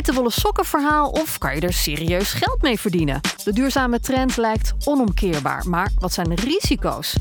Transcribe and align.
geitenwolle 0.00 0.40
sokken 0.40 0.64
verhaal 0.64 1.10
of 1.10 1.38
kan 1.38 1.54
je 1.54 1.60
er 1.60 1.72
serieus 1.72 2.32
geld 2.32 2.62
mee 2.62 2.80
verdienen? 2.80 3.20
De 3.44 3.52
duurzame 3.52 4.00
trend 4.00 4.36
lijkt 4.36 4.74
onomkeerbaar, 4.84 5.68
maar 5.68 5.90
wat 5.98 6.12
zijn 6.12 6.28
de 6.28 6.34
risico's? 6.34 7.14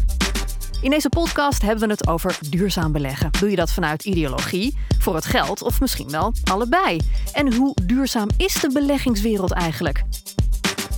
In 0.81 0.89
deze 0.89 1.09
podcast 1.09 1.61
hebben 1.61 1.87
we 1.87 1.93
het 1.93 2.07
over 2.07 2.37
duurzaam 2.49 2.91
beleggen. 2.91 3.31
Doe 3.39 3.49
je 3.49 3.55
dat 3.55 3.71
vanuit 3.71 4.05
ideologie, 4.05 4.77
voor 4.99 5.15
het 5.15 5.25
geld 5.25 5.61
of 5.61 5.79
misschien 5.79 6.09
wel 6.09 6.33
allebei? 6.43 6.99
En 7.33 7.53
hoe 7.53 7.75
duurzaam 7.83 8.29
is 8.37 8.53
de 8.53 8.69
beleggingswereld 8.73 9.51
eigenlijk? 9.51 10.03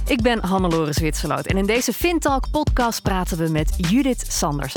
Ik 0.06 0.22
ben 0.22 0.44
Hannelore 0.44 0.94
Zwitserloot 0.94 1.46
en 1.46 1.58
in 1.58 1.66
deze 1.66 1.94
FinTalk 1.94 2.52
podcast 2.52 3.02
praten 3.02 3.38
we 3.38 3.50
met 3.50 3.74
Judith 3.78 4.26
Sanders. 4.28 4.74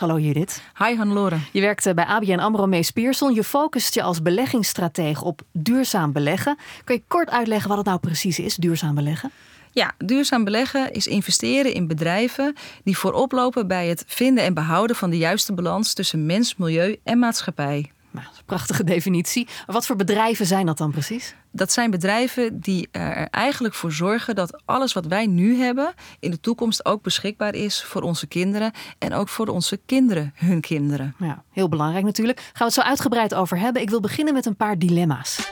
Hallo 0.00 0.18
Judith. 0.18 0.62
Hi 0.78 0.96
Hannelore. 0.96 1.38
Je 1.52 1.60
werkt 1.60 1.94
bij 1.94 2.04
ABN 2.04 2.38
AMRO 2.38 2.66
Mees 2.66 2.90
Pierson. 2.90 3.34
Je 3.34 3.44
focust 3.44 3.94
je 3.94 4.02
als 4.02 4.22
beleggingsstratege 4.22 5.24
op 5.24 5.42
duurzaam 5.52 6.12
beleggen. 6.12 6.58
Kun 6.84 6.94
je 6.94 7.02
kort 7.06 7.30
uitleggen 7.30 7.68
wat 7.68 7.78
het 7.78 7.86
nou 7.86 7.98
precies 7.98 8.38
is, 8.38 8.54
duurzaam 8.54 8.94
beleggen? 8.94 9.30
Ja, 9.72 9.92
duurzaam 9.98 10.44
beleggen 10.44 10.92
is 10.92 11.06
investeren 11.06 11.74
in 11.74 11.86
bedrijven 11.86 12.54
die 12.84 12.98
voorop 12.98 13.32
lopen 13.32 13.66
bij 13.66 13.88
het 13.88 14.04
vinden 14.06 14.44
en 14.44 14.54
behouden 14.54 14.96
van 14.96 15.10
de 15.10 15.18
juiste 15.18 15.52
balans 15.52 15.94
tussen 15.94 16.26
mens, 16.26 16.56
milieu 16.56 16.96
en 17.04 17.18
maatschappij. 17.18 17.90
Nou, 18.10 18.24
dat 18.24 18.32
is 18.32 18.38
een 18.38 18.44
prachtige 18.44 18.84
definitie. 18.84 19.48
Wat 19.66 19.86
voor 19.86 19.96
bedrijven 19.96 20.46
zijn 20.46 20.66
dat 20.66 20.78
dan 20.78 20.90
precies? 20.90 21.34
Dat 21.52 21.72
zijn 21.72 21.90
bedrijven 21.90 22.60
die 22.60 22.88
er 22.90 23.28
eigenlijk 23.30 23.74
voor 23.74 23.92
zorgen 23.92 24.34
dat 24.34 24.62
alles 24.64 24.92
wat 24.92 25.06
wij 25.06 25.26
nu 25.26 25.56
hebben 25.56 25.94
in 26.20 26.30
de 26.30 26.40
toekomst 26.40 26.84
ook 26.84 27.02
beschikbaar 27.02 27.54
is 27.54 27.84
voor 27.84 28.02
onze 28.02 28.26
kinderen 28.26 28.72
en 28.98 29.14
ook 29.14 29.28
voor 29.28 29.46
onze 29.46 29.80
kinderen, 29.86 30.32
hun 30.34 30.60
kinderen. 30.60 31.14
Ja, 31.18 31.42
heel 31.50 31.68
belangrijk 31.68 32.04
natuurlijk. 32.04 32.38
Gaan 32.38 32.52
we 32.52 32.64
het 32.64 32.72
zo 32.72 32.80
uitgebreid 32.80 33.34
over 33.34 33.58
hebben. 33.58 33.82
Ik 33.82 33.90
wil 33.90 34.00
beginnen 34.00 34.34
met 34.34 34.46
een 34.46 34.56
paar 34.56 34.78
dilemma's. 34.78 35.48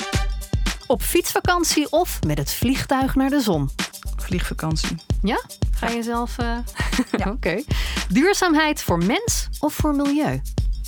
Op 0.87 1.03
fietsvakantie 1.03 1.91
of 1.91 2.23
met 2.27 2.39
het 2.39 2.53
vliegtuig 2.53 3.15
naar 3.15 3.31
de 3.31 3.41
zon? 3.41 3.71
Vliegvakantie. 4.17 4.97
Ja? 5.23 5.41
Ga 5.71 5.89
je 5.89 6.03
zelf. 6.03 6.39
Uh... 6.39 6.57
ja, 7.25 7.31
oké. 7.37 7.63
Duurzaamheid 8.09 8.83
voor 8.83 8.99
mens 9.05 9.49
of 9.59 9.75
voor 9.75 9.95
milieu? 9.95 10.41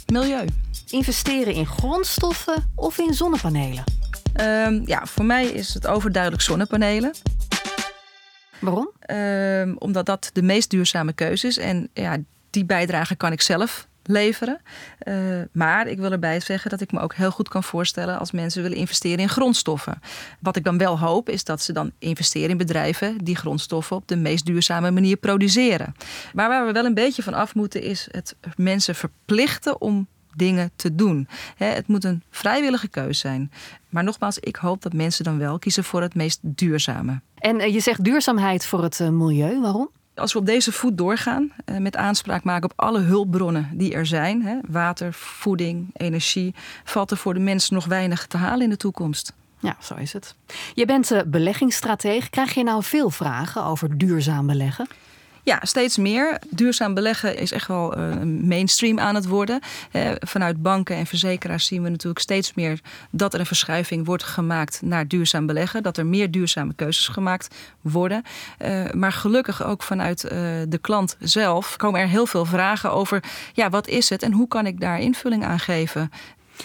Milieu. 0.07 0.47
Investeren 0.91 1.55
in 1.55 1.67
grondstoffen 1.67 2.73
of 2.75 2.99
in 2.99 3.15
zonnepanelen? 3.15 3.85
Um, 4.41 4.83
ja, 4.87 5.07
voor 5.07 5.25
mij 5.25 5.47
is 5.47 5.75
het 5.75 5.87
overduidelijk 5.87 6.43
zonnepanelen. 6.43 7.13
Waarom? 8.59 8.91
Um, 9.11 9.77
omdat 9.79 10.07
dat 10.07 10.31
de 10.33 10.43
meest 10.43 10.71
duurzame 10.71 11.13
keuze 11.13 11.47
is. 11.47 11.59
En 11.59 11.89
ja, 11.95 12.17
die 12.51 12.65
bijdrage 12.65 13.17
kan 13.17 13.33
ik 13.33 13.41
zelf 13.41 13.89
leveren. 14.03 14.61
Uh, 15.03 15.15
maar 15.53 15.87
ik 15.87 15.99
wil 15.99 16.13
erbij 16.13 16.41
zeggen 16.41 16.71
dat 16.71 16.81
ik 16.81 16.93
me 16.93 17.01
ook 17.01 17.15
heel 17.15 17.31
goed 17.31 17.49
kan 17.49 17.63
voorstellen 17.63 18.19
als 18.19 18.31
mensen 18.31 18.63
willen 18.63 18.77
investeren 18.77 19.19
in 19.19 19.29
grondstoffen. 19.29 20.01
Wat 20.41 20.57
ik 20.57 20.65
dan 20.65 20.79
wel 20.79 20.99
hoop 20.99 21.29
is 21.29 21.45
dat 21.45 21.63
ze 21.63 21.73
dan 21.73 21.93
investeren 21.99 22.51
in 22.51 22.57
bedrijven 22.57 23.19
die 23.19 23.37
grondstoffen 23.37 23.97
op 23.97 24.09
de 24.09 24.17
meest 24.17 24.47
duurzame 24.47 24.91
manier 24.91 25.17
produceren. 25.17 25.95
Maar 26.35 26.49
waar 26.49 26.67
we 26.67 26.73
wel 26.73 26.85
een 26.85 26.95
beetje 26.95 27.23
van 27.23 27.35
af 27.35 27.55
moeten 27.55 27.83
is 27.83 28.09
het 28.11 28.37
mensen 28.57 28.95
verplichten 28.95 29.81
om 29.81 30.09
dingen 30.34 30.70
te 30.77 30.95
doen. 30.95 31.28
het 31.56 31.86
moet 31.86 32.05
een 32.05 32.23
vrijwillige 32.31 32.89
keuze 32.89 33.19
zijn. 33.19 33.50
Maar 33.89 34.05
nogmaals, 34.05 34.39
ik 34.39 34.56
hoop 34.56 34.83
dat 34.83 34.92
mensen 34.92 35.25
dan 35.25 35.39
wel 35.39 35.59
kiezen 35.59 35.84
voor 35.84 36.03
het 36.03 36.14
meest 36.14 36.39
duurzame. 36.42 37.20
En 37.39 37.61
eh, 37.61 37.72
je 37.72 37.81
zegt 37.81 38.05
duurzaamheid 38.05 38.67
voor 38.67 38.83
het 38.83 39.00
eh, 39.00 39.09
milieu. 39.09 39.61
Waarom? 39.61 39.91
Als 40.14 40.33
we 40.33 40.39
op 40.39 40.47
deze 40.47 40.72
voet 40.72 40.98
doorgaan, 40.98 41.53
eh, 41.64 41.77
met 41.77 41.97
aanspraak 41.97 42.45
maken 42.45 42.70
op 42.70 42.81
alle 42.81 43.00
hulpbronnen 43.00 43.70
die 43.72 43.95
er 43.95 44.06
zijn, 44.06 44.61
water, 44.69 45.12
voeding, 45.12 45.91
energie, 45.92 46.55
valt 46.84 47.11
er 47.11 47.17
voor 47.17 47.34
de 47.34 47.41
mens 47.41 47.70
nog 47.70 47.84
weinig 47.84 48.27
te 48.27 48.37
halen 48.37 48.62
in 48.62 48.70
de 48.70 48.77
toekomst. 48.77 49.33
Ja, 49.59 49.77
zo 49.81 49.94
is 49.94 50.12
het. 50.12 50.34
Je 50.75 50.87
bent 50.87 51.12
beleggingsstratege. 51.27 52.31
Krijg 52.31 52.55
je 52.55 52.62
nou 52.62 52.83
veel 52.83 53.11
vragen 53.11 53.65
over 53.65 53.98
duurzaam 53.98 54.47
beleggen? 54.47 54.87
Ja, 55.43 55.59
steeds 55.62 55.97
meer. 55.97 56.39
Duurzaam 56.51 56.95
beleggen 56.95 57.37
is 57.37 57.53
echt 57.53 57.67
wel 57.67 57.99
uh, 57.99 58.15
mainstream 58.23 58.99
aan 58.99 59.15
het 59.15 59.27
worden. 59.27 59.61
Uh, 59.93 60.11
vanuit 60.19 60.62
banken 60.62 60.97
en 60.97 61.06
verzekeraars 61.06 61.67
zien 61.67 61.83
we 61.83 61.89
natuurlijk 61.89 62.21
steeds 62.21 62.55
meer 62.55 62.81
dat 63.11 63.34
er 63.34 63.41
een 63.41 63.47
verschuiving 63.47 64.06
wordt 64.06 64.23
gemaakt 64.23 64.83
naar 64.83 65.09
duurzaam 65.09 65.47
beleggen. 65.47 65.83
Dat 65.83 65.97
er 65.97 66.06
meer 66.06 66.31
duurzame 66.31 66.75
keuzes 66.75 67.09
gemaakt 67.09 67.55
worden. 67.81 68.23
Uh, 68.59 68.91
maar 68.91 69.12
gelukkig 69.12 69.65
ook 69.65 69.83
vanuit 69.83 70.21
de 70.69 70.79
klant 70.81 71.17
zelf 71.19 71.77
komen 71.77 72.00
er 72.00 72.09
heel 72.09 72.27
veel 72.27 72.45
vragen 72.45 72.93
over: 72.93 73.23
ja, 73.53 73.71
wat 73.71 73.89
is 73.89 74.09
het 74.09 74.23
en 74.23 74.33
hoe 74.33 74.49
kan 74.49 74.67
ik 74.67 74.81
daar 74.81 75.00
invulling 75.00 75.45
aan 75.45 75.59
geven? 75.59 76.11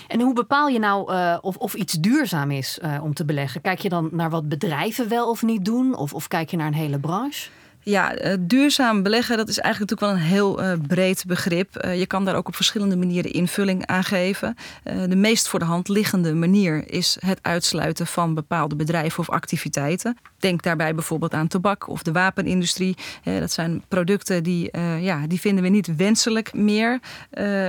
En 0.08 0.22
hoe 0.22 0.34
bepaal 0.34 0.68
je 0.68 0.80
nou 0.80 1.12
of, 1.42 1.58
of 1.58 1.74
iets 1.74 1.94
duurzaam 1.94 2.52
is 2.52 2.80
om 3.02 3.14
te 3.14 3.26
beleggen? 3.26 3.62
Kijk 3.62 3.80
je 3.80 3.90
dan 3.90 4.10
naar 4.12 4.30
wat 4.30 4.50
bedrijven 4.50 5.10
wel 5.10 5.30
of 5.30 5.42
niet 5.42 5.66
doen? 5.66 5.96
Of, 5.96 6.14
of 6.14 6.28
kijk 6.28 6.50
je 6.50 6.58
naar 6.58 6.68
een 6.68 6.74
hele 6.74 7.00
branche? 7.00 7.50
Ja, 7.88 8.26
uh, 8.26 8.34
duurzaam 8.40 9.04
beleggen, 9.04 9.38
dat 9.38 9.50
is 9.50 9.60
eigenlijk 9.60 9.92
natuurlijk 9.92 10.20
wel 10.20 10.28
een 10.28 10.36
heel 10.36 10.64
uh, 10.64 10.72
breed 10.88 11.24
begrip. 11.28 11.86
Uh, 11.86 12.00
je 12.00 12.06
kan 12.06 12.26
daar 12.26 12.36
ook 12.36 12.48
op 12.48 12.56
verschillende 12.56 12.96
manieren 12.96 13.32
invulling 13.32 13.86
aan 13.86 14.04
geven. 14.04 14.56
de 14.84 15.16
meest 15.16 15.48
voor 15.48 15.60
de 15.60 15.66
hand 15.66 15.88
liggende 15.88 16.34
manier 16.34 16.92
is 16.92 17.18
het 17.20 17.40
uitsluiten 17.42 18.08
van 18.08 18.34
bepaalde 18.34 18.76
bedrijven 18.76 19.20
of 19.20 19.30
activiteiten. 19.30 20.18
Denk 20.40 20.62
daarbij 20.62 20.96
bijvoorbeeld 20.96 21.34
aan 21.34 21.48
tabak 21.48 21.88
of 21.88 22.04
de 22.04 22.12
wapenindustrie. 22.12 22.96
dat 23.24 23.52
zijn 23.52 23.84
producten 23.88 24.44
die, 24.44 24.78
ja, 25.00 25.28
die 25.28 25.40
vinden 25.40 25.64
we 25.64 25.70
niet 25.70 25.96
wenselijk 25.96 26.54
meer. 26.54 27.00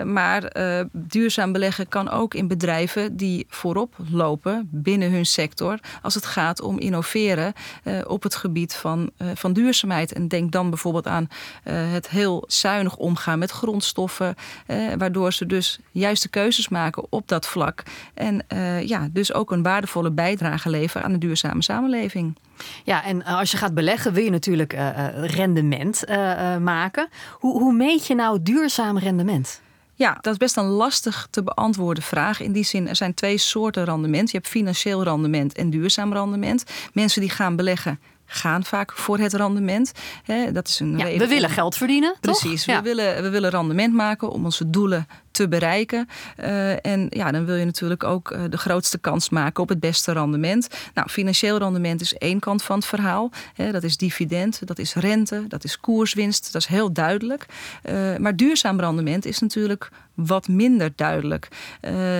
maar 0.04 0.52
duurzaam 0.92 1.52
beleggen 1.52 1.88
kan 1.88 2.10
ook 2.10 2.34
in 2.34 2.48
bedrijven 2.48 3.16
die 3.16 3.46
voorop 3.48 3.94
lopen 4.10 4.68
binnen 4.72 5.10
hun 5.10 5.26
sector. 5.26 5.78
Als 6.02 6.14
het 6.14 6.26
gaat 6.26 6.60
om 6.60 6.78
innoveren 6.78 7.52
op 8.06 8.22
het 8.22 8.34
gebied 8.34 8.74
van, 8.74 9.10
van 9.34 9.52
duurzaamheid. 9.52 10.05
En 10.12 10.28
denk 10.28 10.52
dan 10.52 10.70
bijvoorbeeld 10.70 11.06
aan 11.06 11.28
uh, 11.64 11.74
het 11.92 12.08
heel 12.08 12.44
zuinig 12.46 12.96
omgaan 12.96 13.38
met 13.38 13.50
grondstoffen. 13.50 14.34
Uh, 14.66 14.92
waardoor 14.98 15.32
ze 15.32 15.46
dus 15.46 15.78
juiste 15.90 16.28
keuzes 16.28 16.68
maken 16.68 17.06
op 17.08 17.28
dat 17.28 17.46
vlak. 17.46 17.82
En 18.14 18.44
uh, 18.52 18.82
ja, 18.82 19.08
dus 19.12 19.32
ook 19.32 19.50
een 19.50 19.62
waardevolle 19.62 20.10
bijdrage 20.10 20.70
leveren 20.70 21.06
aan 21.06 21.12
een 21.12 21.18
duurzame 21.18 21.62
samenleving. 21.62 22.36
Ja, 22.84 23.04
en 23.04 23.24
als 23.24 23.50
je 23.50 23.56
gaat 23.56 23.74
beleggen 23.74 24.12
wil 24.12 24.24
je 24.24 24.30
natuurlijk 24.30 24.76
rendement 25.14 26.04
maken. 26.60 27.08
Hoe, 27.32 27.62
hoe 27.62 27.72
meet 27.72 28.06
je 28.06 28.14
nou 28.14 28.42
duurzaam 28.42 28.98
rendement? 28.98 29.60
Ja, 29.98 30.18
dat 30.20 30.32
is 30.32 30.38
best 30.38 30.56
een 30.56 30.64
lastig 30.64 31.28
te 31.30 31.42
beantwoorden 31.42 32.02
vraag. 32.02 32.40
In 32.40 32.52
die 32.52 32.64
zin, 32.64 32.88
er 32.88 32.96
zijn 32.96 33.14
twee 33.14 33.38
soorten 33.38 33.84
rendement. 33.84 34.30
Je 34.30 34.36
hebt 34.36 34.48
financieel 34.48 35.02
rendement 35.02 35.54
en 35.56 35.70
duurzaam 35.70 36.12
rendement. 36.12 36.64
Mensen 36.92 37.20
die 37.20 37.30
gaan 37.30 37.56
beleggen 37.56 38.00
gaan 38.26 38.64
vaak 38.64 38.92
voor 38.92 39.18
het 39.18 39.32
rendement. 39.32 39.92
dat 40.52 40.68
is 40.68 40.80
een 40.80 40.98
ja, 40.98 41.18
we 41.18 41.26
willen 41.26 41.50
geld 41.50 41.76
verdienen. 41.76 42.16
Precies, 42.20 42.64
we, 42.64 42.80
willen, 42.82 43.22
we 43.22 43.28
willen 43.28 43.50
rendement 43.50 43.94
maken 43.94 44.30
om 44.30 44.44
onze 44.44 44.70
doelen 44.70 45.06
te 45.36 45.48
bereiken. 45.48 46.08
Uh, 46.40 46.86
en 46.86 47.06
ja, 47.10 47.30
dan 47.30 47.44
wil 47.44 47.54
je 47.54 47.64
natuurlijk 47.64 48.04
ook 48.04 48.30
uh, 48.30 48.40
de 48.50 48.56
grootste 48.56 48.98
kans 48.98 49.28
maken 49.28 49.62
op 49.62 49.68
het 49.68 49.80
beste 49.80 50.12
rendement. 50.12 50.68
Nou, 50.94 51.08
financieel 51.08 51.58
rendement 51.58 52.00
is 52.00 52.14
één 52.14 52.38
kant 52.38 52.62
van 52.62 52.76
het 52.76 52.86
verhaal. 52.86 53.30
Dat 53.70 53.82
is 53.82 53.96
dividend, 53.96 54.66
dat 54.66 54.78
is 54.78 54.94
rente, 54.94 55.44
dat 55.48 55.64
is 55.64 55.80
koerswinst. 55.80 56.52
Dat 56.52 56.62
is 56.62 56.68
heel 56.68 56.92
duidelijk. 56.92 57.46
Uh, 57.90 58.16
maar 58.16 58.36
duurzaam 58.36 58.80
rendement 58.80 59.24
is 59.24 59.38
natuurlijk 59.38 59.90
wat 60.14 60.48
minder 60.48 60.92
duidelijk. 60.96 61.48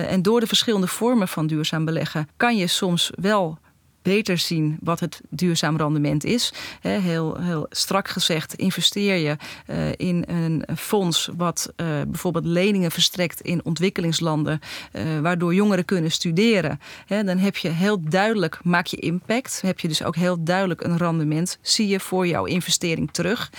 en 0.07 0.21
door 0.21 0.39
de 0.39 0.47
verschillende 0.47 0.87
vormen 0.87 1.27
van 1.27 1.47
duurzaam 1.47 1.85
beleggen 1.85 2.29
kan 2.37 2.57
je 2.57 2.67
soms 2.67 3.11
wel 3.15 3.57
beter 4.07 4.37
zien 4.37 4.77
wat 4.81 4.99
het 4.99 5.21
duurzaam 5.29 5.77
rendement 5.77 6.23
is. 6.23 6.53
Heel, 6.81 7.37
heel 7.39 7.65
strak 7.69 8.07
gezegd, 8.07 8.53
investeer 8.53 9.15
je 9.15 9.37
eh, 9.65 9.91
in 9.95 10.23
een 10.27 10.63
fonds 10.77 11.29
wat 11.37 11.73
eh, 11.75 11.87
bijvoorbeeld 12.07 12.45
leningen 12.45 12.91
verstrekt 12.91 13.41
in 13.41 13.65
ontwikkelingslanden, 13.65 14.59
eh, 14.91 15.19
waardoor 15.19 15.53
jongeren 15.53 15.85
kunnen 15.85 16.11
studeren. 16.11 16.79
Dan 17.07 17.37
heb 17.37 17.57
je 17.57 17.69
heel 17.69 18.01
duidelijk, 18.01 18.59
maak 18.63 18.85
je 18.85 18.97
impact. 18.97 19.61
Heb 19.61 19.79
je 19.79 19.87
dus 19.87 20.03
ook 20.03 20.15
heel 20.15 20.43
duidelijk 20.43 20.83
een 20.83 20.97
rendement, 20.97 21.57
zie 21.61 21.87
je 21.87 21.99
voor 21.99 22.27
jouw 22.27 22.45
investering 22.45 23.11
terug. 23.11 23.51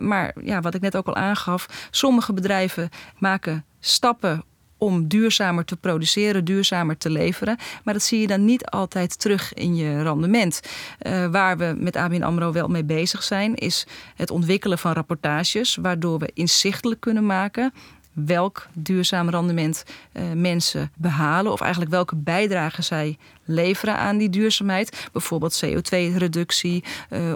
Maar 0.00 0.34
ja, 0.44 0.60
wat 0.60 0.74
ik 0.74 0.80
net 0.80 0.96
ook 0.96 1.06
al 1.06 1.16
aangaf, 1.16 1.88
sommige 1.90 2.32
bedrijven 2.32 2.88
maken 3.18 3.64
stappen 3.80 4.44
om 4.82 5.08
duurzamer 5.08 5.64
te 5.64 5.76
produceren, 5.76 6.44
duurzamer 6.44 6.96
te 6.96 7.10
leveren. 7.10 7.56
Maar 7.84 7.94
dat 7.94 8.02
zie 8.02 8.20
je 8.20 8.26
dan 8.26 8.44
niet 8.44 8.66
altijd 8.66 9.18
terug 9.18 9.54
in 9.54 9.76
je 9.76 10.02
rendement. 10.02 10.60
Uh, 11.02 11.26
waar 11.26 11.58
we 11.58 11.74
met 11.78 11.96
ABN 11.96 12.22
AMRO 12.22 12.52
wel 12.52 12.68
mee 12.68 12.84
bezig 12.84 13.22
zijn, 13.22 13.54
is 13.54 13.86
het 14.16 14.30
ontwikkelen 14.30 14.78
van 14.78 14.92
rapportages... 14.92 15.76
waardoor 15.76 16.18
we 16.18 16.30
inzichtelijk 16.34 17.00
kunnen 17.00 17.26
maken 17.26 17.72
welk 18.12 18.66
duurzaam 18.72 19.28
rendement 19.28 19.84
uh, 20.12 20.22
mensen 20.34 20.92
behalen... 20.96 21.52
of 21.52 21.60
eigenlijk 21.60 21.90
welke 21.90 22.16
bijdrage 22.16 22.82
zij 22.82 23.18
leveren 23.52 23.96
aan 23.96 24.16
die 24.16 24.30
duurzaamheid. 24.30 25.08
Bijvoorbeeld 25.12 25.64
CO2-reductie 25.64 26.84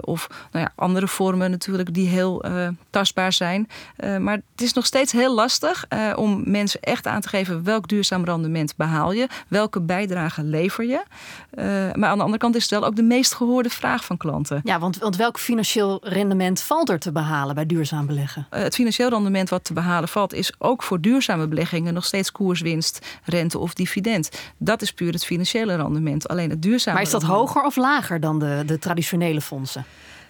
of 0.01 0.27
nou 0.51 0.65
ja, 0.65 0.71
andere 0.75 1.07
vormen 1.07 1.51
natuurlijk 1.51 1.93
die 1.93 2.07
heel 2.07 2.43
tastbaar 2.89 3.33
zijn. 3.33 3.69
maar 4.19 4.33
het 4.33 4.61
is 4.61 4.73
nog 4.73 4.85
steeds 4.85 5.11
heel 5.11 5.35
lastig 5.35 5.85
om 6.15 6.41
mensen 6.45 6.79
echt 6.81 7.07
aan 7.07 7.21
te 7.21 7.29
geven 7.29 7.63
welk 7.63 7.87
duurzaam 7.87 8.25
rendement 8.25 8.75
behaal 8.75 9.11
je, 9.11 9.27
welke 9.47 9.81
bijdrage 9.81 10.43
lever 10.43 10.85
je. 10.85 11.03
maar 11.95 12.09
aan 12.09 12.17
de 12.17 12.23
andere 12.23 12.37
kant 12.37 12.55
is 12.55 12.61
het 12.61 12.71
wel 12.71 12.85
ook 12.85 12.95
de 12.95 13.03
meest 13.03 13.33
gehoorde 13.33 13.69
vraag 13.69 14.05
van 14.05 14.17
klanten. 14.17 14.61
Ja, 14.63 14.79
want, 14.79 14.97
want 14.97 15.15
welk 15.15 15.39
financieel 15.39 15.99
rendement 16.03 16.61
valt 16.61 16.89
er 16.89 16.99
te 16.99 17.11
behalen 17.11 17.55
bij 17.55 17.65
duurzaam 17.65 18.05
beleggen? 18.05 18.47
het 18.49 18.75
financieel 18.75 19.09
rendement 19.09 19.49
wat 19.49 19.63
te 19.63 19.73
behalen 19.73 20.09
valt, 20.09 20.33
is 20.33 20.53
ook 20.57 20.83
voor 20.83 21.01
duurzame 21.01 21.47
beleggingen 21.47 21.93
nog 21.93 22.05
steeds 22.05 22.31
koerswinst, 22.31 23.05
rente 23.23 23.57
of 23.59 23.73
dividend. 23.73 24.29
Dat 24.57 24.81
is 24.81 24.91
puur 24.91 25.11
het 25.11 25.25
financiële 25.25 25.75
rendement. 25.75 26.06
Alleen 26.27 26.49
het 26.49 26.61
duurzame. 26.61 26.95
Maar 26.95 27.05
is 27.05 27.11
dat 27.11 27.23
hoger 27.23 27.63
of 27.63 27.75
lager 27.75 28.19
dan 28.19 28.39
de, 28.39 28.63
de 28.65 28.79
traditionele 28.79 29.41
fondsen? 29.41 29.85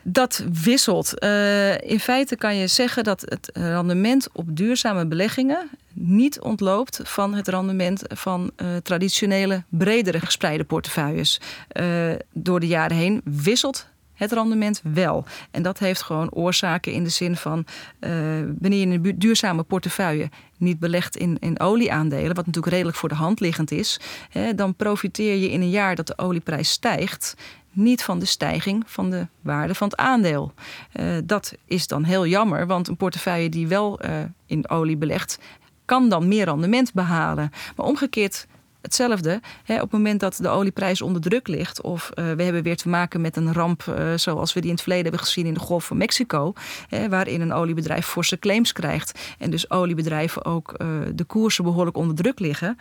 Dat 0.09 0.44
wisselt. 0.63 1.13
Uh, 1.24 1.81
in 1.81 2.00
feite 2.00 2.35
kan 2.35 2.56
je 2.56 2.68
zeggen 2.68 3.03
dat 3.03 3.21
het 3.21 3.50
rendement 3.53 4.27
op 4.33 4.45
duurzame 4.50 5.06
beleggingen 5.06 5.69
niet 5.94 6.39
ontloopt 6.39 7.00
van 7.03 7.33
het 7.33 7.47
rendement 7.47 8.03
van 8.07 8.51
uh, 8.57 8.68
traditionele, 8.83 9.63
bredere 9.69 10.19
gespreide 10.19 10.63
portefeuilles. 10.63 11.41
Uh, 11.81 12.13
door 12.33 12.59
de 12.59 12.68
jaren 12.68 12.97
heen 12.97 13.21
wisselt 13.23 13.88
het 14.17 14.31
rendement 14.31 14.81
wel. 14.83 15.25
En 15.51 15.61
dat 15.61 15.79
heeft 15.79 16.01
gewoon 16.01 16.31
oorzaken 16.31 16.91
in 16.91 17.03
de 17.03 17.09
zin 17.09 17.35
van 17.35 17.65
uh, 17.99 18.11
wanneer 18.59 18.87
je 18.87 18.93
een 18.93 19.19
duurzame 19.19 19.63
portefeuille 19.63 20.29
niet 20.57 20.79
belegt 20.79 21.15
in, 21.15 21.37
in 21.39 21.59
olieaandelen, 21.59 22.35
wat 22.35 22.45
natuurlijk 22.45 22.73
redelijk 22.73 22.97
voor 22.97 23.09
de 23.09 23.15
hand 23.15 23.39
liggend 23.39 23.71
is, 23.71 23.99
hè, 24.29 24.55
dan 24.55 24.75
profiteer 24.75 25.35
je 25.35 25.51
in 25.51 25.61
een 25.61 25.69
jaar 25.69 25.95
dat 25.95 26.07
de 26.07 26.17
olieprijs 26.17 26.69
stijgt 26.69 27.35
niet 27.71 28.03
van 28.03 28.19
de 28.19 28.25
stijging 28.25 28.83
van 28.85 29.09
de 29.09 29.27
waarde 29.41 29.75
van 29.75 29.87
het 29.87 29.97
aandeel. 29.97 30.53
Uh, 30.99 31.17
dat 31.23 31.53
is 31.65 31.87
dan 31.87 32.03
heel 32.03 32.27
jammer, 32.27 32.67
want 32.67 32.87
een 32.87 32.97
portefeuille 32.97 33.49
die 33.49 33.67
wel 33.67 34.05
uh, 34.05 34.11
in 34.45 34.69
olie 34.69 34.97
belegt, 34.97 35.39
kan 35.85 36.09
dan 36.09 36.27
meer 36.27 36.45
rendement 36.45 36.93
behalen. 36.93 37.51
Maar 37.75 37.85
omgekeerd 37.85 38.47
hetzelfde. 38.81 39.41
Hè, 39.63 39.75
op 39.75 39.81
het 39.81 39.91
moment 39.91 40.19
dat 40.19 40.38
de 40.41 40.47
olieprijs 40.47 41.01
onder 41.01 41.21
druk 41.21 41.47
ligt, 41.47 41.81
of 41.81 42.09
uh, 42.15 42.31
we 42.31 42.44
hebben 42.44 42.63
weer 42.63 42.77
te 42.77 42.89
maken 42.89 43.21
met 43.21 43.35
een 43.35 43.53
ramp 43.53 43.83
uh, 43.89 44.13
zoals 44.15 44.53
we 44.53 44.59
die 44.59 44.69
in 44.69 44.75
het 44.75 44.83
verleden 44.83 45.07
hebben 45.07 45.25
gezien 45.25 45.45
in 45.45 45.53
de 45.53 45.59
Golf 45.59 45.85
van 45.85 45.97
Mexico, 45.97 46.53
hè, 46.89 47.09
waarin 47.09 47.41
een 47.41 47.53
oliebedrijf 47.53 48.06
forse 48.06 48.39
claims 48.39 48.71
krijgt 48.71 49.19
en 49.38 49.50
dus 49.50 49.69
oliebedrijven 49.69 50.45
ook 50.45 50.74
uh, 50.77 50.88
de 51.13 51.24
koersen 51.24 51.63
behoorlijk 51.63 51.97
onder 51.97 52.15
druk 52.15 52.39
liggen, 52.39 52.77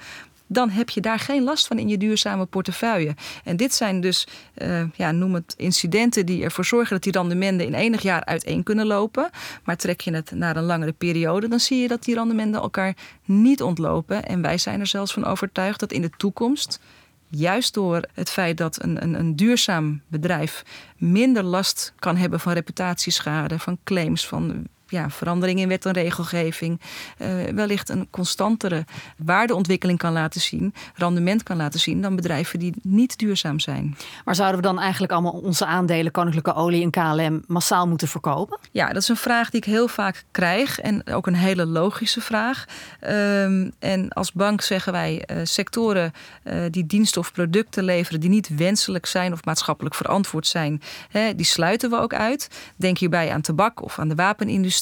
dan 0.47 0.71
heb 0.71 0.91
je 0.91 1.01
daar 1.01 1.19
geen 1.19 1.43
last 1.43 1.67
van 1.67 1.79
in 1.79 1.89
je 1.89 1.99
duurzame 1.99 2.47
portefeuille. 2.47 3.15
En 3.45 3.57
dit 3.57 3.75
zijn 3.75 4.01
dus, 4.01 4.27
uh, 4.59 4.83
ja, 4.95 5.11
noem 5.11 5.35
het 5.35 5.55
incidenten 5.57 6.27
die 6.27 6.43
ervoor 6.43 6.65
zorgen 6.65 6.91
dat 6.91 7.03
die 7.03 7.13
rendementen 7.13 7.67
in 7.67 7.75
enig 7.75 8.03
jaar 8.03 8.25
uiteen 8.25 8.63
kunnen 8.63 8.87
lopen. 8.87 9.31
Maar 9.65 9.77
trek 9.77 10.01
je 10.01 10.15
het 10.15 10.31
naar 10.31 10.57
een 10.57 10.65
langere 10.65 10.93
periode, 10.93 11.49
dan 11.49 11.61
zie 11.61 11.81
je 11.81 11.89
dat 11.89 12.05
die 12.05 12.15
rendementen 12.15 12.61
elkaar 12.61 12.97
niet 13.25 13.63
ontlopen. 13.63 14.25
En 14.25 14.43
wij 14.43 14.59
zijn 14.59 14.81
er 14.81 14.87
zelfs 14.87 15.13
van 15.13 15.25
overtuigd 15.25 15.81
dat 15.81 15.93
in 15.93 16.03
de 16.03 16.11
toekomst 16.17 16.81
juist 17.29 17.75
door 17.75 18.01
het 18.15 18.31
feit 18.31 18.57
dat 18.57 18.83
een, 18.83 19.03
een, 19.03 19.19
een, 19.19 19.37
duurzaam 19.37 20.03
bedrijf 20.09 20.65
minder 20.97 21.43
last 21.43 21.93
kan 21.99 22.17
hebben 22.17 22.41
van 22.41 22.53
reputatieschade, 22.53 23.59
van 23.59 23.79
claims, 23.85 24.27
van 24.27 24.67
ja, 24.87 25.11
verandering 25.11 25.61
in 25.61 25.69
wet 25.69 25.87
en 25.87 25.93
regelgeving, 25.93 26.81
uh, 27.19 27.29
wellicht 27.55 27.89
een 27.89 28.09
constantere 28.11 28.85
waardeontwikkeling 29.17 29.99
kan 29.99 30.13
laten 30.13 30.41
zien, 30.41 30.75
rendement 30.95 31.43
kan 31.43 31.57
laten 31.57 31.81
zien 31.81 32.03
dan 32.03 32.17
bedrijven 32.17 32.59
die 32.59 32.75
niet 32.83 33.19
duurzaam 33.19 33.61
zijn. 33.61 33.97
Maar 34.25 34.35
zouden 34.35 34.61
we 34.61 34.67
dan 34.67 34.81
eigenlijk 34.81 35.13
allemaal 35.13 35.33
onze 35.33 35.67
aandelen 35.67 36.13
Koninklijke 36.13 36.55
Olie 36.55 36.83
en 36.83 36.91
KLM 36.91 37.43
massaal 37.47 37.89
moeten 37.89 38.09
verkopen? 38.09 38.59
Ja, 38.73 38.87
dat 38.87 39.03
is 39.03 39.09
een 39.09 39.17
vraag 39.17 39.51
die 39.51 39.61
ik 39.61 39.67
heel 39.67 39.89
vaak 39.89 40.25
krijg 40.31 40.81
en 40.81 41.07
ook 41.07 41.27
een 41.27 41.35
hele 41.35 41.67
logische 41.67 42.21
vraag. 42.21 42.65
Um, 43.09 43.73
en 43.79 44.09
als 44.09 44.33
bank 44.33 44.61
zeggen 44.61 44.93
wij 44.93 45.25
uh, 45.31 45.37
sectoren 45.43 46.13
uh, 46.45 46.63
die 46.71 46.87
diensten 46.87 47.21
of 47.21 47.33
producten 47.33 47.85
leveren 47.85 48.21
die 48.21 48.31
niet 48.31 48.57
wenselijk 48.57 49.07
zijn 49.07 49.33
of 49.33 49.45
maatschappelijk 49.45 49.95
verantwoord 49.95 50.47
zijn, 50.47 50.83
hè, 51.09 51.35
die 51.35 51.47
sluiten 51.47 51.91
we 51.91 51.99
ook 51.99 52.15
uit. 52.15 52.49
Denk 52.77 52.99
hierbij 52.99 53.33
aan 53.33 53.41
tabak 53.41 53.83
of 53.83 53.99
aan 53.99 54.09
de 54.09 54.15
wapenindustrie 54.15 54.75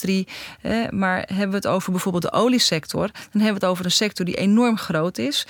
maar 0.91 1.25
hebben 1.27 1.51
we 1.51 1.57
het 1.57 1.67
over 1.67 1.91
bijvoorbeeld 1.91 2.23
de 2.23 2.33
oliesector, 2.33 3.07
dan 3.13 3.43
hebben 3.43 3.49
we 3.49 3.53
het 3.53 3.65
over 3.65 3.85
een 3.85 3.91
sector 3.91 4.25
die 4.25 4.37
enorm 4.37 4.79
groot 4.79 5.19
is. 5.19 5.47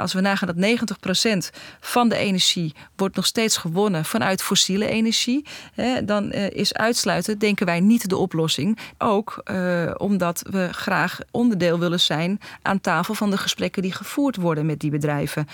als 0.00 0.12
we 0.12 0.20
nagaan 0.20 0.54
dat 0.54 1.50
90% 1.52 1.56
van 1.80 2.08
de 2.08 2.16
energie 2.16 2.74
wordt 2.96 3.16
nog 3.16 3.26
steeds 3.26 3.56
gewonnen 3.56 4.04
vanuit 4.04 4.42
fossiele 4.42 4.86
energie, 4.86 5.44
dan 6.04 6.30
eh, 6.30 6.50
is 6.50 6.74
uitsluiten, 6.74 7.38
denken 7.38 7.66
wij, 7.66 7.80
niet 7.80 8.08
de 8.08 8.16
oplossing. 8.16 8.78
Ook 8.98 9.40
eh, 9.44 9.90
omdat 9.96 10.44
we 10.50 10.68
graag 10.72 11.18
onderdeel 11.30 11.78
willen 11.78 12.00
zijn 12.00 12.40
aan 12.62 12.80
tafel 12.80 13.14
van 13.14 13.30
de 13.30 13.36
gesprekken 13.36 13.82
die 13.82 13.92
gevoerd 13.92 14.36
worden 14.36 14.66
met 14.66 14.80
die 14.80 14.90
bedrijven. 14.90 15.46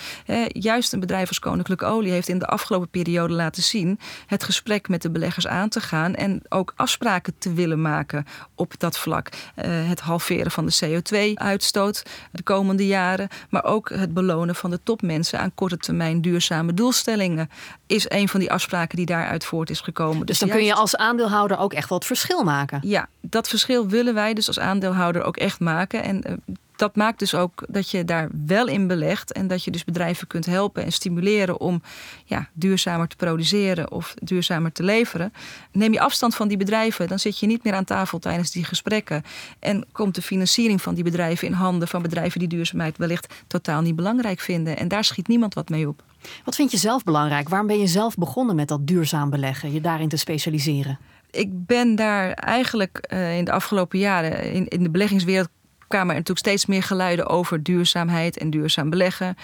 juist 0.47 0.93
een 0.93 0.99
bedrijf 0.99 1.27
als 1.27 1.39
Koninklijke 1.39 1.85
Olie 1.85 2.11
heeft 2.11 2.27
in 2.27 2.39
de 2.39 2.45
afgelopen 2.47 2.89
periode 2.89 3.33
laten 3.33 3.63
zien 3.63 3.99
het 4.25 4.43
gesprek 4.43 4.89
met 4.89 5.01
de 5.01 5.11
beleggers 5.11 5.47
aan 5.47 5.69
te 5.69 5.81
gaan 5.81 6.15
en 6.15 6.41
ook 6.49 6.73
afspraken 6.75 7.33
te 7.37 7.53
willen 7.53 7.81
maken 7.81 8.25
op 8.55 8.73
dat 8.77 8.97
vlak. 8.97 9.29
Uh, 9.29 9.89
het 9.89 9.99
halveren 9.99 10.51
van 10.51 10.65
de 10.65 10.75
CO2-uitstoot 10.85 12.03
de 12.31 12.43
komende 12.43 12.87
jaren, 12.87 13.27
maar 13.49 13.63
ook 13.63 13.89
het 13.89 14.13
belonen 14.13 14.55
van 14.55 14.69
de 14.69 14.79
topmensen 14.83 15.39
aan 15.39 15.51
korte 15.55 15.77
termijn 15.77 16.21
duurzame 16.21 16.73
doelstellingen 16.73 17.49
is 17.85 18.09
een 18.09 18.29
van 18.29 18.39
die 18.39 18.51
afspraken 18.51 18.97
die 18.97 19.05
daaruit 19.05 19.45
voort 19.45 19.69
is 19.69 19.79
gekomen. 19.79 20.25
Dus, 20.25 20.39
dus 20.39 20.39
dan 20.39 20.57
kun 20.57 20.65
je 20.65 20.73
als 20.73 20.95
aandeelhouder 20.95 21.57
ook 21.57 21.73
echt 21.73 21.89
het 21.89 22.05
verschil 22.05 22.43
maken. 22.43 22.79
Ja, 22.83 23.07
dat 23.21 23.49
verschil 23.49 23.87
willen 23.87 24.13
wij 24.13 24.33
dus 24.33 24.47
als 24.47 24.59
aandeelhouder 24.59 25.23
ook 25.23 25.37
echt 25.37 25.59
maken. 25.59 26.03
En 26.03 26.23
uh, 26.27 26.55
dat 26.77 26.95
maakt 26.95 27.19
dus 27.19 27.35
ook 27.35 27.65
dat 27.67 27.89
je 27.89 28.05
daar 28.05 28.29
wel 28.45 28.67
in 28.67 28.87
belegt 28.87 29.31
en 29.31 29.47
dat 29.47 29.63
je 29.63 29.71
dus 29.71 29.83
bedrijven 29.83 30.27
kunt 30.27 30.45
helpen 30.45 30.83
en 30.83 30.91
stimuleren 30.91 31.59
om 31.59 31.81
ja, 32.25 32.49
duurzamer 32.53 33.07
te 33.07 33.15
produceren 33.15 33.91
of 33.91 34.13
duurzamer 34.23 34.71
te 34.71 34.83
leveren. 34.83 35.33
Neem 35.71 35.93
je 35.93 35.99
afstand 35.99 36.35
van 36.35 36.47
die 36.47 36.57
bedrijven, 36.57 37.07
dan 37.07 37.19
zit 37.19 37.39
je 37.39 37.47
niet 37.47 37.63
meer 37.63 37.73
aan 37.73 37.83
tafel 37.83 38.19
tijdens 38.19 38.51
die 38.51 38.63
gesprekken 38.63 39.23
en 39.59 39.85
komt 39.91 40.15
de 40.15 40.21
financiering 40.21 40.81
van 40.81 40.95
die 40.95 41.03
bedrijven 41.03 41.47
in 41.47 41.53
handen 41.53 41.87
van 41.87 42.01
bedrijven 42.01 42.39
die 42.39 42.47
duurzaamheid 42.47 42.97
wellicht 42.97 43.33
totaal 43.47 43.81
niet 43.81 43.95
belangrijk 43.95 44.39
vinden. 44.39 44.77
En 44.77 44.87
daar 44.87 45.03
schiet 45.03 45.27
niemand 45.27 45.53
wat 45.53 45.69
mee 45.69 45.87
op. 45.87 46.03
Wat 46.45 46.55
vind 46.55 46.71
je 46.71 46.77
zelf 46.77 47.03
belangrijk? 47.03 47.49
Waarom 47.49 47.67
ben 47.67 47.79
je 47.79 47.87
zelf 47.87 48.15
begonnen 48.15 48.55
met 48.55 48.67
dat 48.67 48.87
duurzaam 48.87 49.29
beleggen, 49.29 49.73
je 49.73 49.81
daarin 49.81 50.09
te 50.09 50.17
specialiseren? 50.17 50.99
Ik 51.31 51.65
ben 51.65 51.95
daar 51.95 52.31
eigenlijk 52.31 53.07
uh, 53.13 53.37
in 53.37 53.43
de 53.43 53.51
afgelopen 53.51 53.99
jaren 53.99 54.51
in, 54.53 54.67
in 54.67 54.83
de 54.83 54.89
beleggingswereld 54.89 55.49
kwamen 55.87 56.09
er 56.09 56.15
natuurlijk 56.15 56.47
steeds 56.47 56.65
meer 56.65 56.83
geluiden 56.83 57.27
over 57.27 57.63
duurzaamheid 57.63 58.37
en 58.37 58.49
duurzaam 58.49 58.89
beleggen. 58.89 59.37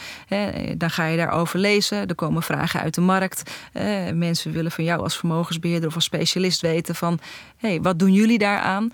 dan 0.78 0.90
ga 0.90 1.06
je 1.06 1.18
daarover 1.18 1.60
lezen. 1.60 2.08
Er 2.08 2.16
komen 2.16 2.44
vragen 2.44 2.80
uit 2.80 2.94
de 2.94 3.02
markt. 3.02 3.52
mensen 4.14 4.52
willen 4.52 4.72
van 4.72 4.84
jou 4.84 5.02
als 5.02 5.18
vermogensbeheerder 5.18 5.90
of 5.90 5.96
als 5.96 6.04
specialist 6.04 6.62
weten 6.62 6.96
van 6.96 7.20
hey, 7.58 7.82
wat 7.82 8.00
doen 8.00 8.14
jullie 8.14 8.38
daaraan? 8.38 8.92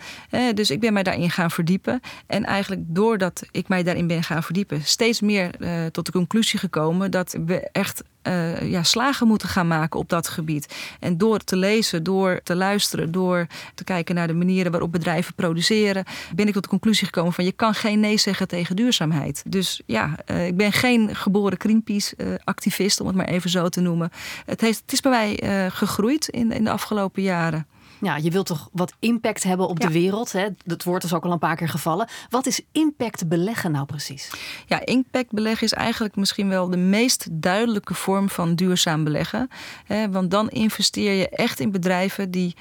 dus 0.54 0.72
ik 0.72 0.80
ben 0.80 0.94
mij 0.94 1.04
daarin 1.04 1.32
gaan 1.32 1.52
verdiepen. 1.52 2.00
En 2.28 2.46
eigenlijk 2.46 2.82
doordat 2.88 3.44
ik 3.52 3.68
mij 3.68 3.84
daarin 3.84 4.08
ben 4.08 4.24
gaan 4.24 4.44
verdiepen, 4.44 4.82
steeds 4.84 5.22
meer 5.22 5.52
uh, 5.60 5.86
tot 5.86 6.06
de 6.06 6.12
conclusie 6.12 6.60
gekomen 6.60 7.12
dat 7.12 7.38
we 7.46 7.70
echt 7.72 8.04
uh, 8.30 8.72
ja, 8.72 8.84
slagen 8.84 9.28
moeten 9.28 9.50
gaan 9.50 9.68
maken 9.68 10.00
op 10.00 10.10
dat 10.10 10.28
gebied. 10.28 10.76
En 11.00 11.18
door 11.18 11.40
te 11.40 11.56
lezen, 11.56 12.04
door 12.04 12.40
te 12.44 12.56
luisteren, 12.56 13.12
door 13.12 13.48
te 13.76 13.84
kijken 13.84 14.16
naar 14.16 14.28
de 14.28 14.34
manieren 14.34 14.72
waarop 14.72 14.92
bedrijven 14.92 15.34
produceren, 15.34 16.04
ben 16.36 16.48
ik 16.48 16.54
tot 16.54 16.64
de 16.64 16.70
conclusie 16.70 17.06
gekomen 17.06 17.34
van 17.34 17.46
je 17.46 17.52
kan 17.52 17.74
geen 17.74 18.00
nee 18.00 18.18
zeggen 18.18 18.48
tegen 18.48 18.76
duurzaamheid. 18.76 19.44
Dus 19.48 19.82
ja, 19.86 20.16
uh, 20.32 20.48
ik 20.48 20.58
ben 20.58 20.72
geen 20.72 21.16
geboren 21.16 21.60
Greenpeace-activist, 21.60 23.00
om 23.00 23.08
het 23.08 23.16
maar 23.16 23.28
even 23.28 23.50
zo 23.50 23.70
te 23.70 23.82
noemen. 23.82 24.10
Het, 24.46 24.62
heeft, 24.62 24.82
het 24.82 24.92
is 24.92 25.02
bij 25.02 25.12
mij 25.12 25.70
gegroeid 25.72 26.28
in, 26.28 26.52
in 26.52 26.64
de 26.64 26.72
afgelopen 26.72 27.22
jaren. 27.22 27.68
Ja, 28.02 28.16
je 28.18 28.32
wilt 28.32 28.46
toch 28.46 28.70
wat 28.72 28.94
impact 29.00 29.44
hebben 29.44 29.68
op 29.68 29.80
de 29.80 29.92
wereld. 29.92 30.32
Hè? 30.32 30.48
Dat 30.66 30.84
woord 30.84 31.04
is 31.04 31.14
ook 31.14 31.26
al 31.26 31.32
een 31.32 31.40
paar 31.40 31.56
keer 31.56 31.70
gevallen. 31.70 32.08
Wat 32.30 32.46
is 32.46 32.62
impact 32.72 33.28
beleggen 33.28 33.72
nou 33.72 33.86
precies? 33.86 34.32
Ja, 34.66 34.86
impact 34.86 35.32
beleggen 35.32 35.64
is 35.64 35.74
eigenlijk 35.74 36.16
misschien 36.16 36.50
wel 36.50 36.70
de 36.70 36.78
meest 36.78 37.28
duidelijke 37.32 37.94
vorm 37.94 38.30
van 38.30 38.56
duurzaam 38.56 39.04
beleggen. 39.04 39.50
Hè? 39.86 40.12
Want 40.12 40.32
dan 40.32 40.50
investeer 40.50 41.14
je 41.14 41.30
echt 41.30 41.60
in 41.60 41.72
bedrijven 41.72 42.32
die 42.32 42.56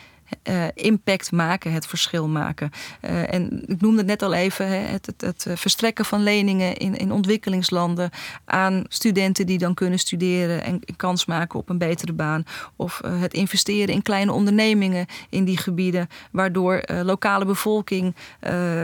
uh, 0.48 0.64
impact 0.74 1.32
maken, 1.32 1.72
het 1.72 1.86
verschil 1.86 2.28
maken. 2.28 2.70
Uh, 3.04 3.34
en 3.34 3.62
ik 3.66 3.80
noemde 3.80 3.98
het 3.98 4.06
net 4.06 4.22
al 4.22 4.32
even, 4.32 4.68
hè, 4.68 4.76
het, 4.76 5.12
het, 5.16 5.46
eh, 5.46 5.56
verstrekken 5.56 6.04
van 6.04 6.22
leningen 6.22 6.76
in, 6.76 6.96
in 6.96 7.12
ontwikkelingslanden 7.12 8.10
aan 8.44 8.84
studenten 8.88 9.46
die 9.46 9.58
dan 9.58 9.74
kunnen 9.74 9.98
studeren 9.98 10.62
en 10.62 10.80
kans 10.96 11.26
maken 11.26 11.58
op 11.58 11.68
een 11.68 11.78
betere 11.78 12.12
baan. 12.12 12.44
Of 12.76 13.00
uh, 13.04 13.20
het 13.20 13.34
investeren 13.34 13.94
in 13.94 14.02
kleine 14.02 14.32
ondernemingen 14.32 15.06
in 15.30 15.44
die 15.44 15.58
gebieden, 15.58 16.08
waardoor 16.32 16.82
lokale 17.02 17.44
bevolking 17.44 18.16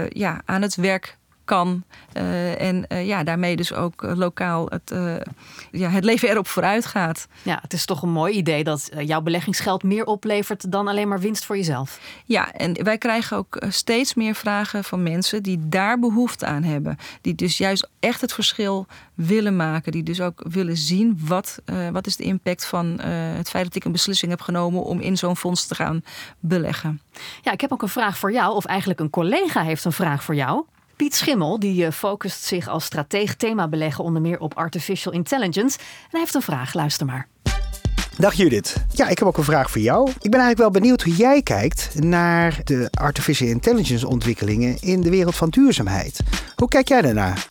ja, 0.08 0.40
aan 0.44 0.62
het 0.62 0.74
werk 0.74 1.18
kan. 1.44 1.84
en 2.58 2.86
ja, 2.88 3.24
daarmee 3.24 3.56
dus 3.56 3.72
ook 3.72 4.02
lokaal 4.02 4.66
het, 4.68 4.94
ja, 5.70 5.88
het 5.88 6.04
leven 6.04 6.28
erop 6.28 6.48
vooruit 6.48 6.86
gaat. 6.86 7.28
Ja, 7.42 7.58
het 7.62 7.72
is 7.72 7.84
toch 7.84 8.02
een 8.02 8.10
mooi 8.10 8.34
idee 8.34 8.64
dat 8.64 8.90
jouw 8.98 9.20
beleggingsgeld 9.20 9.82
meer 9.82 10.04
oplevert 10.04 10.72
dan 10.72 10.88
alleen 10.88 11.08
maar 11.08 11.20
winst 11.20 11.44
voor 11.44 11.56
jezelf. 11.56 12.00
Ja, 12.24 12.52
en 12.52 12.84
wij 12.84 12.98
krijgen 12.98 13.36
ook 13.36 13.62
steeds 13.68 14.14
meer 14.14 14.34
vragen 14.34 14.84
van 14.84 15.02
mensen 15.02 15.42
die 15.42 15.68
daar 15.68 15.98
behoefte 15.98 16.46
aan 16.46 16.62
hebben. 16.62 16.98
Die 17.20 17.34
dus 17.34 17.58
juist 17.58 17.88
echt 18.00 18.20
het 18.20 18.32
verschil 18.32 18.86
willen 19.14 19.56
maken. 19.56 19.92
Die 19.92 20.02
dus 20.02 20.20
ook 20.20 20.44
willen 20.48 20.76
zien 20.76 21.18
wat, 21.20 21.62
wat 21.92 22.06
is 22.06 22.16
de 22.16 22.24
impact 22.24 22.66
van 22.66 23.00
het 23.00 23.50
feit 23.50 23.64
dat 23.64 23.74
ik 23.74 23.84
een 23.84 23.92
beslissing 23.92 24.30
heb 24.30 24.40
genomen 24.40 24.84
om 24.84 25.00
in 25.00 25.16
zo'n 25.16 25.36
fonds 25.36 25.66
te 25.66 25.74
gaan 25.74 26.04
beleggen. 26.40 27.00
Ja, 27.42 27.52
ik 27.52 27.60
heb 27.60 27.72
ook 27.72 27.82
een 27.82 27.88
vraag 27.88 28.18
voor 28.18 28.32
jou, 28.32 28.54
of 28.54 28.64
eigenlijk 28.64 29.00
een 29.00 29.10
collega 29.10 29.62
heeft 29.62 29.84
een 29.84 29.92
vraag 29.92 30.24
voor 30.24 30.34
jou. 30.34 30.64
Piet 30.96 31.14
Schimmel 31.14 31.58
die 31.58 31.86
eh, 31.86 31.92
focust 31.92 32.44
zich 32.44 32.68
als 32.68 32.84
strateeg 32.84 33.34
thema 33.34 33.68
beleggen 33.68 34.04
onder 34.04 34.22
meer 34.22 34.38
op 34.38 34.54
artificial 34.54 35.12
intelligence. 35.12 35.78
En 35.78 36.08
hij 36.10 36.20
heeft 36.20 36.34
een 36.34 36.42
vraag, 36.42 36.74
luister 36.74 37.06
maar. 37.06 37.28
Dag 38.18 38.34
Judith. 38.34 38.76
Ja, 38.90 39.08
ik 39.08 39.18
heb 39.18 39.28
ook 39.28 39.38
een 39.38 39.44
vraag 39.44 39.70
voor 39.70 39.80
jou. 39.80 40.08
Ik 40.08 40.30
ben 40.30 40.40
eigenlijk 40.40 40.58
wel 40.58 40.70
benieuwd 40.70 41.02
hoe 41.02 41.14
jij 41.14 41.42
kijkt 41.42 41.90
naar 41.94 42.60
de 42.64 42.88
artificial 42.90 43.48
intelligence 43.48 44.08
ontwikkelingen 44.08 44.76
in 44.80 45.00
de 45.00 45.10
wereld 45.10 45.34
van 45.34 45.48
duurzaamheid. 45.48 46.20
Hoe 46.56 46.68
kijk 46.68 46.88
jij 46.88 47.02
daarnaar? 47.02 47.46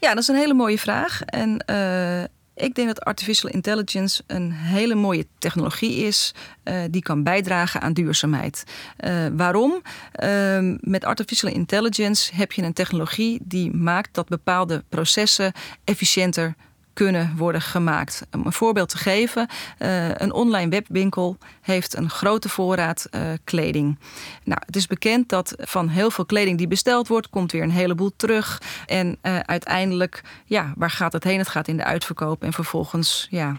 Ja, 0.00 0.08
dat 0.08 0.18
is 0.18 0.28
een 0.28 0.36
hele 0.36 0.54
mooie 0.54 0.78
vraag. 0.78 1.22
En 1.22 1.64
uh, 1.70 2.24
ik 2.54 2.74
denk 2.74 2.88
dat 2.88 3.00
artificial 3.00 3.52
intelligence 3.52 4.22
een 4.26 4.52
hele 4.52 4.94
mooie 4.94 5.26
technologie 5.38 5.96
is 5.96 6.34
uh, 6.64 6.82
die 6.90 7.02
kan 7.02 7.22
bijdragen 7.22 7.80
aan 7.80 7.92
duurzaamheid. 7.92 8.64
Uh, 9.04 9.26
waarom? 9.32 9.82
Uh, 10.22 10.76
met 10.80 11.04
artificial 11.04 11.52
intelligence 11.52 12.34
heb 12.34 12.52
je 12.52 12.62
een 12.62 12.72
technologie 12.72 13.40
die 13.42 13.74
maakt 13.74 14.14
dat 14.14 14.28
bepaalde 14.28 14.84
processen 14.88 15.52
efficiënter 15.84 16.54
kunnen 16.94 17.34
worden 17.36 17.60
gemaakt. 17.60 18.26
Om 18.32 18.46
een 18.46 18.52
voorbeeld 18.52 18.88
te 18.88 18.98
geven, 18.98 19.48
uh, 19.78 20.08
een 20.08 20.32
online 20.32 20.70
webwinkel 20.70 21.38
heeft 21.60 21.96
een 21.96 22.10
grote 22.10 22.48
voorraad 22.48 23.06
uh, 23.10 23.20
kleding. 23.44 23.98
Nou, 24.44 24.60
het 24.66 24.76
is 24.76 24.86
bekend 24.86 25.28
dat 25.28 25.54
van 25.58 25.88
heel 25.88 26.10
veel 26.10 26.26
kleding 26.26 26.58
die 26.58 26.68
besteld 26.68 27.08
wordt, 27.08 27.30
komt 27.30 27.52
weer 27.52 27.62
een 27.62 27.70
heleboel 27.70 28.12
terug. 28.16 28.62
En 28.86 29.18
uh, 29.22 29.38
uiteindelijk, 29.38 30.22
ja, 30.44 30.72
waar 30.76 30.90
gaat 30.90 31.12
het 31.12 31.24
heen? 31.24 31.38
Het 31.38 31.48
gaat 31.48 31.68
in 31.68 31.76
de 31.76 31.84
uitverkoop 31.84 32.42
en 32.42 32.52
vervolgens 32.52 33.26
ja, 33.30 33.56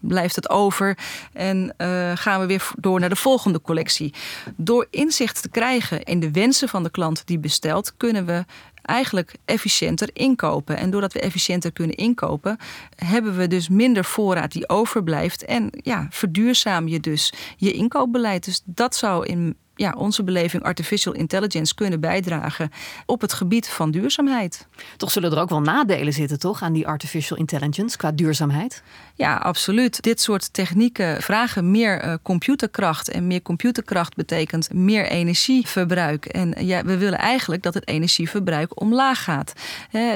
blijft 0.00 0.36
het 0.36 0.50
over. 0.50 0.98
En 1.32 1.74
gaan 2.14 2.40
we 2.40 2.46
weer 2.46 2.70
door 2.76 3.00
naar 3.00 3.08
de 3.08 3.16
volgende 3.16 3.60
collectie. 3.60 4.14
Door 4.56 4.86
inzicht 4.90 5.42
te 5.42 5.48
krijgen 5.48 6.02
in 6.02 6.20
de 6.20 6.30
wensen 6.30 6.68
van 6.68 6.82
de 6.82 6.90
klant 6.90 7.26
die 7.26 7.38
bestelt, 7.38 7.96
kunnen 7.96 8.26
we 8.26 8.44
eigenlijk 8.86 9.34
efficiënter 9.44 10.08
inkopen. 10.12 10.76
En 10.76 10.90
doordat 10.90 11.12
we 11.12 11.20
efficiënter 11.20 11.72
kunnen 11.72 11.96
inkopen, 11.96 12.56
hebben 12.96 13.36
we 13.36 13.46
dus 13.46 13.68
minder 13.68 14.04
voorraad 14.04 14.52
die 14.52 14.68
overblijft. 14.68 15.44
En 15.44 15.70
ja, 15.72 16.06
verduurzaam 16.10 16.88
je 16.88 17.00
dus 17.00 17.32
je 17.56 17.72
inkoopbeleid. 17.72 18.44
Dus 18.44 18.62
dat 18.64 18.96
zou 18.96 19.26
in 19.26 19.56
ja, 19.76 19.94
onze 19.96 20.24
beleving 20.24 20.62
artificial 20.62 21.14
intelligence 21.14 21.74
kunnen 21.74 22.00
bijdragen 22.00 22.70
op 23.06 23.20
het 23.20 23.32
gebied 23.32 23.68
van 23.68 23.90
duurzaamheid. 23.90 24.66
Toch 24.96 25.10
zullen 25.10 25.32
er 25.32 25.38
ook 25.38 25.48
wel 25.48 25.60
nadelen 25.60 26.12
zitten, 26.12 26.38
toch, 26.38 26.62
aan 26.62 26.72
die 26.72 26.86
artificial 26.86 27.38
intelligence 27.38 27.96
qua 27.96 28.12
duurzaamheid? 28.12 28.82
Ja, 29.14 29.36
absoluut. 29.36 30.02
Dit 30.02 30.20
soort 30.20 30.52
technieken 30.52 31.22
vragen 31.22 31.70
meer 31.70 32.04
uh, 32.04 32.14
computerkracht. 32.22 33.08
En 33.08 33.26
meer 33.26 33.42
computerkracht 33.42 34.14
betekent 34.14 34.72
meer 34.72 35.06
energieverbruik. 35.06 36.24
En 36.24 36.66
ja, 36.66 36.84
we 36.84 36.96
willen 36.96 37.18
eigenlijk 37.18 37.62
dat 37.62 37.74
het 37.74 37.88
energieverbruik 37.88 38.80
omlaag 38.80 39.24
gaat. 39.24 39.52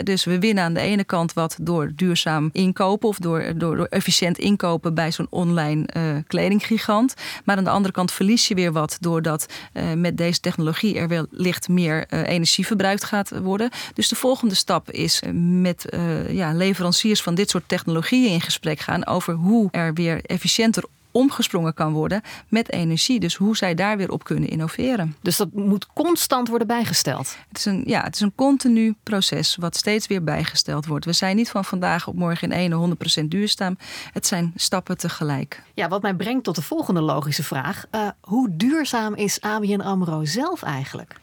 dus 0.02 0.24
we 0.24 0.38
winnen 0.38 0.64
aan 0.64 0.74
de 0.74 0.80
ene 0.80 1.04
kant 1.04 1.32
wat 1.32 1.56
door 1.60 1.92
duurzaam 1.96 2.48
inkopen 2.52 3.08
of 3.08 3.18
door, 3.18 3.52
door, 3.56 3.76
door 3.76 3.86
efficiënt 3.86 4.38
inkopen 4.38 4.94
bij 4.94 5.12
zo'n 5.12 5.26
online 5.30 5.88
uh, 5.96 6.02
kledinggigant. 6.26 7.14
Maar 7.44 7.56
aan 7.56 7.64
de 7.64 7.70
andere 7.70 7.94
kant 7.94 8.12
verlies 8.12 8.48
je 8.48 8.54
weer 8.54 8.72
wat 8.72 8.96
doordat 9.00 9.46
uh, 9.72 9.92
met 9.92 10.16
deze 10.16 10.40
technologie 10.40 10.98
er 10.98 11.08
wellicht 11.08 11.68
meer 11.68 12.06
uh, 12.10 12.28
energie 12.28 12.66
verbruikt 12.66 13.04
gaat 13.04 13.30
worden. 13.42 13.70
Dus 13.94 14.08
de 14.08 14.16
volgende 14.16 14.54
stap 14.54 14.90
is 14.90 15.22
met 15.34 15.86
ja, 16.28 16.52
leveranciers 16.52 17.22
van 17.22 17.34
dit 17.34 17.50
soort 17.50 17.68
technologieën 17.68 18.32
in 18.32 18.40
gesprek 18.40 18.80
gaan 18.80 19.06
over 19.06 19.34
hoe 19.34 19.68
er 19.70 19.94
weer 19.94 20.20
efficiënter 20.24 20.84
omgesprongen 21.10 21.74
kan 21.74 21.92
worden 21.92 22.22
met 22.48 22.72
energie. 22.72 23.20
Dus 23.20 23.34
hoe 23.34 23.56
zij 23.56 23.74
daar 23.74 23.96
weer 23.96 24.10
op 24.10 24.24
kunnen 24.24 24.48
innoveren. 24.48 25.16
Dus 25.22 25.36
dat 25.36 25.52
moet 25.52 25.86
constant 25.86 26.48
worden 26.48 26.66
bijgesteld. 26.66 27.36
Het 27.48 27.58
is 27.58 27.64
een, 27.64 27.82
ja, 27.86 28.02
het 28.02 28.14
is 28.14 28.20
een 28.20 28.34
continu 28.34 28.94
proces 29.02 29.56
wat 29.56 29.76
steeds 29.76 30.06
weer 30.06 30.24
bijgesteld 30.24 30.86
wordt. 30.86 31.04
We 31.04 31.12
zijn 31.12 31.36
niet 31.36 31.50
van 31.50 31.64
vandaag 31.64 32.06
op 32.06 32.14
morgen 32.14 32.50
in 32.50 32.58
ene 32.58 32.96
100% 33.22 33.24
duurzaam. 33.24 33.76
Het 34.12 34.26
zijn 34.26 34.52
stappen 34.56 34.98
tegelijk. 34.98 35.62
Ja, 35.74 35.88
wat 35.88 36.02
mij 36.02 36.14
brengt 36.14 36.44
tot 36.44 36.54
de 36.54 36.62
volgende 36.62 37.00
logische 37.00 37.42
vraag. 37.42 37.84
Uh, 37.94 38.08
hoe 38.20 38.48
duurzaam 38.56 39.14
is 39.14 39.40
ABN 39.40 39.80
AMRO 39.80 40.24
zelf 40.24 40.62
eigenlijk? 40.62 41.20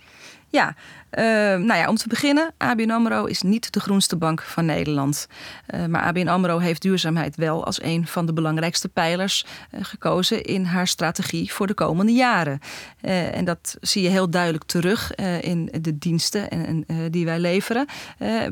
Ja, 0.49 0.75
uh, 1.11 1.23
nou 1.65 1.75
ja, 1.75 1.89
om 1.89 1.95
te 1.95 2.07
beginnen, 2.07 2.53
ABN 2.57 2.89
AMRO 2.89 3.25
is 3.25 3.41
niet 3.41 3.73
de 3.73 3.79
groenste 3.79 4.15
bank 4.15 4.41
van 4.41 4.65
Nederland. 4.65 5.27
Uh, 5.75 5.85
maar 5.85 6.01
ABN 6.01 6.27
AMRO 6.27 6.57
heeft 6.57 6.81
duurzaamheid 6.81 7.35
wel 7.35 7.65
als 7.65 7.81
een 7.81 8.07
van 8.07 8.25
de 8.25 8.33
belangrijkste 8.33 8.89
pijlers 8.89 9.45
uh, 9.71 9.79
gekozen 9.83 10.43
in 10.43 10.63
haar 10.63 10.87
strategie 10.87 11.53
voor 11.53 11.67
de 11.67 11.73
komende 11.73 12.11
jaren. 12.11 12.59
en 13.01 13.45
dat 13.45 13.77
zie 13.81 14.01
je 14.03 14.09
heel 14.09 14.29
duidelijk 14.29 14.63
terug 14.63 15.15
in 15.41 15.69
de 15.81 15.97
diensten 15.97 16.49
en, 16.49 16.85
die 17.11 17.25
wij 17.25 17.39
leveren. 17.39 17.85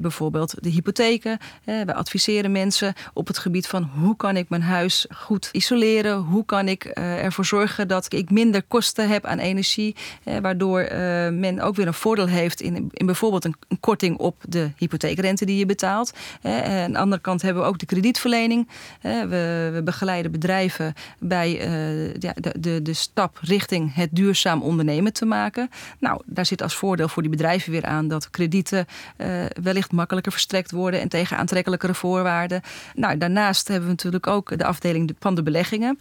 bijvoorbeeld 0.01 0.55
de 0.63 0.69
hypotheken. 0.69 1.37
wij 1.63 1.93
adviseren 1.93 2.51
mensen 2.51 2.93
op 3.13 3.27
het 3.27 3.37
gebied 3.37 3.67
van 3.67 3.83
hoe 3.83 4.15
kan 4.15 4.37
ik 4.37 4.49
mijn 4.49 4.61
huis 4.61 5.05
goed 5.15 5.49
isoleren? 5.51 6.17
Hoe 6.17 6.45
kan 6.45 6.67
ik 6.67 6.83
ervoor 6.95 7.45
zorgen 7.45 7.87
dat 7.87 8.13
ik 8.13 8.29
minder 8.29 8.63
kosten 8.63 9.09
heb 9.09 9.25
aan 9.25 9.39
energie? 9.39 9.95
waardoor 10.41 10.87
men 11.33 11.59
ook 11.59 11.75
weer 11.75 11.87
een 11.87 11.93
voordeel 11.93 12.27
heeft 12.27 12.44
heeft 12.45 12.61
in, 12.61 12.89
in 12.91 13.05
bijvoorbeeld 13.05 13.45
een, 13.45 13.55
korting 13.79 14.17
op 14.17 14.43
de 14.47 14.71
hypotheekrente 14.77 15.45
die 15.45 15.57
je 15.57 15.65
betaalt. 15.65 16.13
En 16.41 16.83
aan 16.85 16.91
de 16.91 16.97
andere 16.97 17.21
kant 17.21 17.41
hebben 17.41 17.63
we 17.63 17.69
ook 17.69 17.79
de 17.79 17.85
kredietverlening. 17.85 18.67
We, 19.01 19.69
we 19.73 19.81
begeleiden 19.83 20.31
bedrijven 20.31 20.93
bij 21.19 21.59
eh, 21.59 22.13
ja, 22.13 22.33
de, 22.35 22.55
de, 22.59 22.81
de 22.81 22.93
stap 22.93 23.37
richting 23.41 23.95
het 23.95 24.09
duurzaam 24.11 24.61
ondernemen 24.61 25.13
te 25.13 25.25
maken. 25.25 25.69
Nou, 25.99 26.21
daar 26.25 26.45
zit 26.45 26.61
als 26.61 26.75
voordeel 26.75 27.07
voor 27.07 27.21
die 27.21 27.31
bedrijven 27.31 27.71
weer 27.71 27.85
aan 27.85 28.07
dat 28.07 28.29
kredieten 28.29 28.85
uh, 29.17 29.45
wellicht 29.61 29.91
makkelijker 29.91 30.31
verstrekt 30.31 30.71
worden 30.71 31.01
en 31.01 31.09
tegen 31.09 31.37
aantrekkelijkere 31.37 31.93
voorwaarden. 31.93 32.61
Nou, 32.93 33.17
daarnaast 33.17 33.67
hebben 33.67 33.85
we 33.85 33.91
natuurlijk 33.91 34.27
ook 34.27 34.57
de 34.57 34.65
afdeling 34.65 35.15
van 35.19 35.35
de 35.35 35.43
beleggingen. 35.43 35.99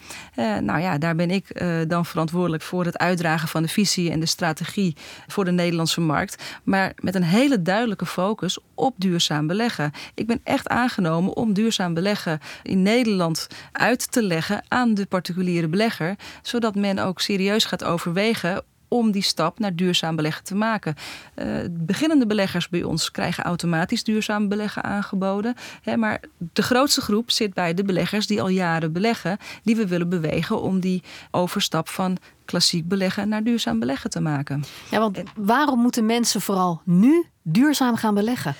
Nou 0.60 0.80
ja, 0.80 0.98
daar 0.98 1.14
ben 1.14 1.30
ik 1.30 1.62
dan 1.88 2.06
verantwoordelijk 2.06 2.62
voor 2.62 2.84
het 2.84 2.98
uitdragen 2.98 3.48
van 3.48 3.62
de 3.62 3.68
visie 3.68 4.10
en 4.10 4.20
de 4.20 4.26
strategie 4.26 4.96
voor 5.26 5.44
de 5.44 5.52
Nederlandse 5.52 6.00
markt. 6.00 6.33
Maar 6.64 6.92
met 6.96 7.14
een 7.14 7.22
hele 7.22 7.62
duidelijke 7.62 8.06
focus 8.06 8.58
op 8.74 8.94
duurzaam 8.98 9.46
beleggen. 9.46 9.92
Ik 10.14 10.26
ben 10.26 10.40
echt 10.44 10.68
aangenomen 10.68 11.36
om 11.36 11.52
duurzaam 11.52 11.94
beleggen 11.94 12.40
in 12.62 12.82
Nederland 12.82 13.46
uit 13.72 14.12
te 14.12 14.22
leggen 14.22 14.64
aan 14.68 14.94
de 14.94 15.06
particuliere 15.06 15.68
belegger. 15.68 16.16
Zodat 16.42 16.74
men 16.74 16.98
ook 16.98 17.20
serieus 17.20 17.64
gaat 17.64 17.84
overwegen 17.84 18.62
om 18.94 19.10
die 19.10 19.22
stap 19.22 19.58
naar 19.58 19.74
duurzaam 19.74 20.16
beleggen 20.16 20.44
te 20.44 20.54
maken. 20.54 20.94
Uh, 21.34 21.46
beginnende 21.70 22.26
beleggers 22.26 22.68
bij 22.68 22.82
ons 22.82 23.10
krijgen 23.10 23.44
automatisch 23.44 24.04
duurzaam 24.04 24.48
beleggen 24.48 24.82
aangeboden. 24.82 25.54
Hè, 25.82 25.96
maar 25.96 26.20
de 26.52 26.62
grootste 26.62 27.00
groep 27.00 27.30
zit 27.30 27.54
bij 27.54 27.74
de 27.74 27.84
beleggers 27.84 28.26
die 28.26 28.42
al 28.42 28.48
jaren 28.48 28.92
beleggen, 28.92 29.38
die 29.62 29.76
we 29.76 29.86
willen 29.86 30.08
bewegen 30.08 30.62
om 30.62 30.80
die 30.80 31.02
overstap 31.30 31.88
van 31.88 32.16
klassiek 32.44 32.88
beleggen 32.88 33.28
naar 33.28 33.42
duurzaam 33.42 33.78
beleggen 33.78 34.10
te 34.10 34.20
maken. 34.20 34.64
Ja, 34.90 34.98
want 34.98 35.22
waarom 35.36 35.80
moeten 35.80 36.06
mensen 36.06 36.40
vooral 36.40 36.80
nu 36.84 37.24
duurzaam 37.42 37.96
gaan 37.96 38.14
beleggen? 38.14 38.54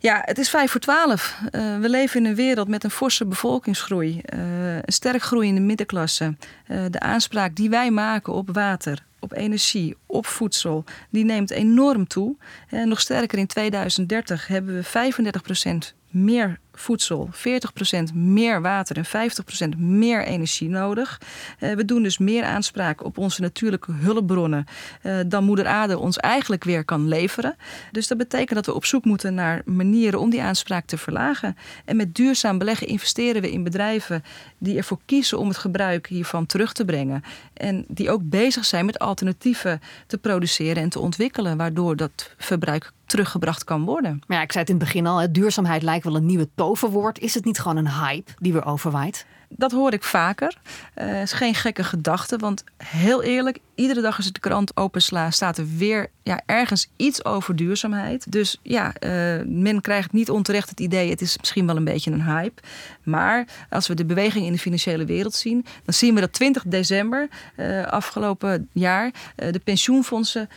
Ja, 0.00 0.22
het 0.24 0.38
is 0.38 0.50
vijf 0.50 0.70
voor 0.70 0.80
twaalf. 0.80 1.38
Uh, 1.42 1.78
we 1.78 1.88
leven 1.88 2.20
in 2.20 2.26
een 2.26 2.34
wereld 2.34 2.68
met 2.68 2.84
een 2.84 2.90
forse 2.90 3.26
bevolkingsgroei, 3.26 4.20
uh, 4.34 4.74
een 4.74 4.82
sterk 4.92 5.22
groeiende 5.22 5.60
middenklasse. 5.60 6.36
Uh, 6.68 6.84
de 6.90 7.00
aanspraak 7.00 7.54
die 7.54 7.70
wij 7.70 7.90
maken 7.90 8.32
op 8.32 8.48
water, 8.52 9.06
op 9.20 9.32
energie, 9.32 9.96
op 10.06 10.26
voedsel, 10.26 10.84
die 11.10 11.24
neemt 11.24 11.50
enorm 11.50 12.06
toe. 12.06 12.36
En 12.68 12.88
nog 12.88 13.00
sterker, 13.00 13.38
in 13.38 13.46
2030 13.46 14.46
hebben 14.46 14.74
we 14.74 15.12
35% 15.92 15.94
meer 16.10 16.58
voedsel 16.78 17.28
40% 18.12 18.14
meer 18.14 18.62
water 18.62 18.96
en 18.96 19.30
50% 19.76 19.78
meer 19.78 20.24
energie 20.24 20.68
nodig. 20.68 21.20
Uh, 21.60 21.72
we 21.74 21.84
doen 21.84 22.02
dus 22.02 22.18
meer 22.18 22.44
aanspraak 22.44 23.04
op 23.04 23.18
onze 23.18 23.40
natuurlijke 23.40 23.92
hulpbronnen 23.92 24.64
uh, 25.02 25.18
dan 25.26 25.44
Moeder 25.44 25.66
Aarde 25.66 25.98
ons 25.98 26.16
eigenlijk 26.16 26.64
weer 26.64 26.84
kan 26.84 27.08
leveren. 27.08 27.56
Dus 27.92 28.06
dat 28.06 28.18
betekent 28.18 28.54
dat 28.54 28.66
we 28.66 28.74
op 28.74 28.84
zoek 28.84 29.04
moeten 29.04 29.34
naar 29.34 29.62
manieren 29.64 30.20
om 30.20 30.30
die 30.30 30.42
aanspraak 30.42 30.86
te 30.86 30.98
verlagen. 30.98 31.56
En 31.84 31.96
met 31.96 32.14
duurzaam 32.14 32.58
beleggen 32.58 32.86
investeren 32.86 33.42
we 33.42 33.50
in 33.50 33.62
bedrijven 33.62 34.24
die 34.58 34.76
ervoor 34.76 34.98
kiezen 35.04 35.38
om 35.38 35.48
het 35.48 35.58
gebruik 35.58 36.06
hiervan 36.06 36.46
terug 36.46 36.72
te 36.72 36.84
brengen. 36.84 37.22
En 37.52 37.84
die 37.88 38.10
ook 38.10 38.20
bezig 38.24 38.64
zijn 38.64 38.86
met 38.86 38.98
alternatieven 38.98 39.80
te 40.06 40.18
produceren 40.18 40.82
en 40.82 40.88
te 40.88 41.00
ontwikkelen, 41.00 41.56
waardoor 41.56 41.96
dat 41.96 42.34
verbruik 42.36 42.92
teruggebracht 43.08 43.64
kan 43.64 43.84
worden. 43.84 44.20
Ja, 44.28 44.42
ik 44.42 44.52
zei 44.52 44.64
het 44.64 44.72
in 44.72 44.78
het 44.78 44.84
begin 44.84 45.06
al, 45.06 45.32
duurzaamheid 45.32 45.82
lijkt 45.82 46.04
wel 46.04 46.16
een 46.16 46.26
nieuwe 46.26 46.48
Is 47.18 47.34
het 47.34 47.44
niet 47.44 47.58
gewoon 47.58 47.76
een 47.76 47.90
hype 47.90 48.32
die 48.38 48.52
weer 48.52 48.66
overwaait? 48.66 49.26
Dat 49.48 49.72
hoor 49.72 49.92
ik 49.92 50.04
vaker. 50.04 50.56
Het 50.94 51.08
uh, 51.08 51.22
is 51.22 51.32
geen 51.32 51.54
gekke 51.54 51.84
gedachte, 51.84 52.36
want 52.36 52.64
heel 52.76 53.22
eerlijk, 53.22 53.58
iedere 53.74 54.00
dag 54.00 54.16
als 54.16 54.26
ik 54.26 54.34
de 54.34 54.40
krant 54.40 54.76
opensla, 54.76 55.30
staat 55.30 55.58
er 55.58 55.66
weer 55.76 56.10
ja, 56.22 56.40
ergens 56.46 56.90
iets 56.96 57.24
over 57.24 57.56
duurzaamheid. 57.56 58.32
Dus 58.32 58.58
ja, 58.62 58.86
uh, 59.00 59.10
men 59.46 59.80
krijgt 59.80 60.12
niet 60.12 60.30
onterecht 60.30 60.68
het 60.68 60.80
idee, 60.80 61.10
het 61.10 61.20
is 61.20 61.38
misschien 61.38 61.66
wel 61.66 61.76
een 61.76 61.84
beetje 61.84 62.10
een 62.10 62.24
hype. 62.24 62.62
Maar 63.02 63.46
als 63.70 63.86
we 63.86 63.94
de 63.94 64.04
beweging 64.04 64.46
in 64.46 64.52
de 64.52 64.58
financiële 64.58 65.04
wereld 65.04 65.34
zien, 65.34 65.66
dan 65.84 65.94
zien 65.94 66.14
we 66.14 66.20
dat 66.20 66.32
20 66.32 66.62
december 66.66 67.28
uh, 67.56 67.86
afgelopen 67.86 68.68
jaar 68.72 69.10
de 69.36 69.60
pensioenfondsen 69.64 70.48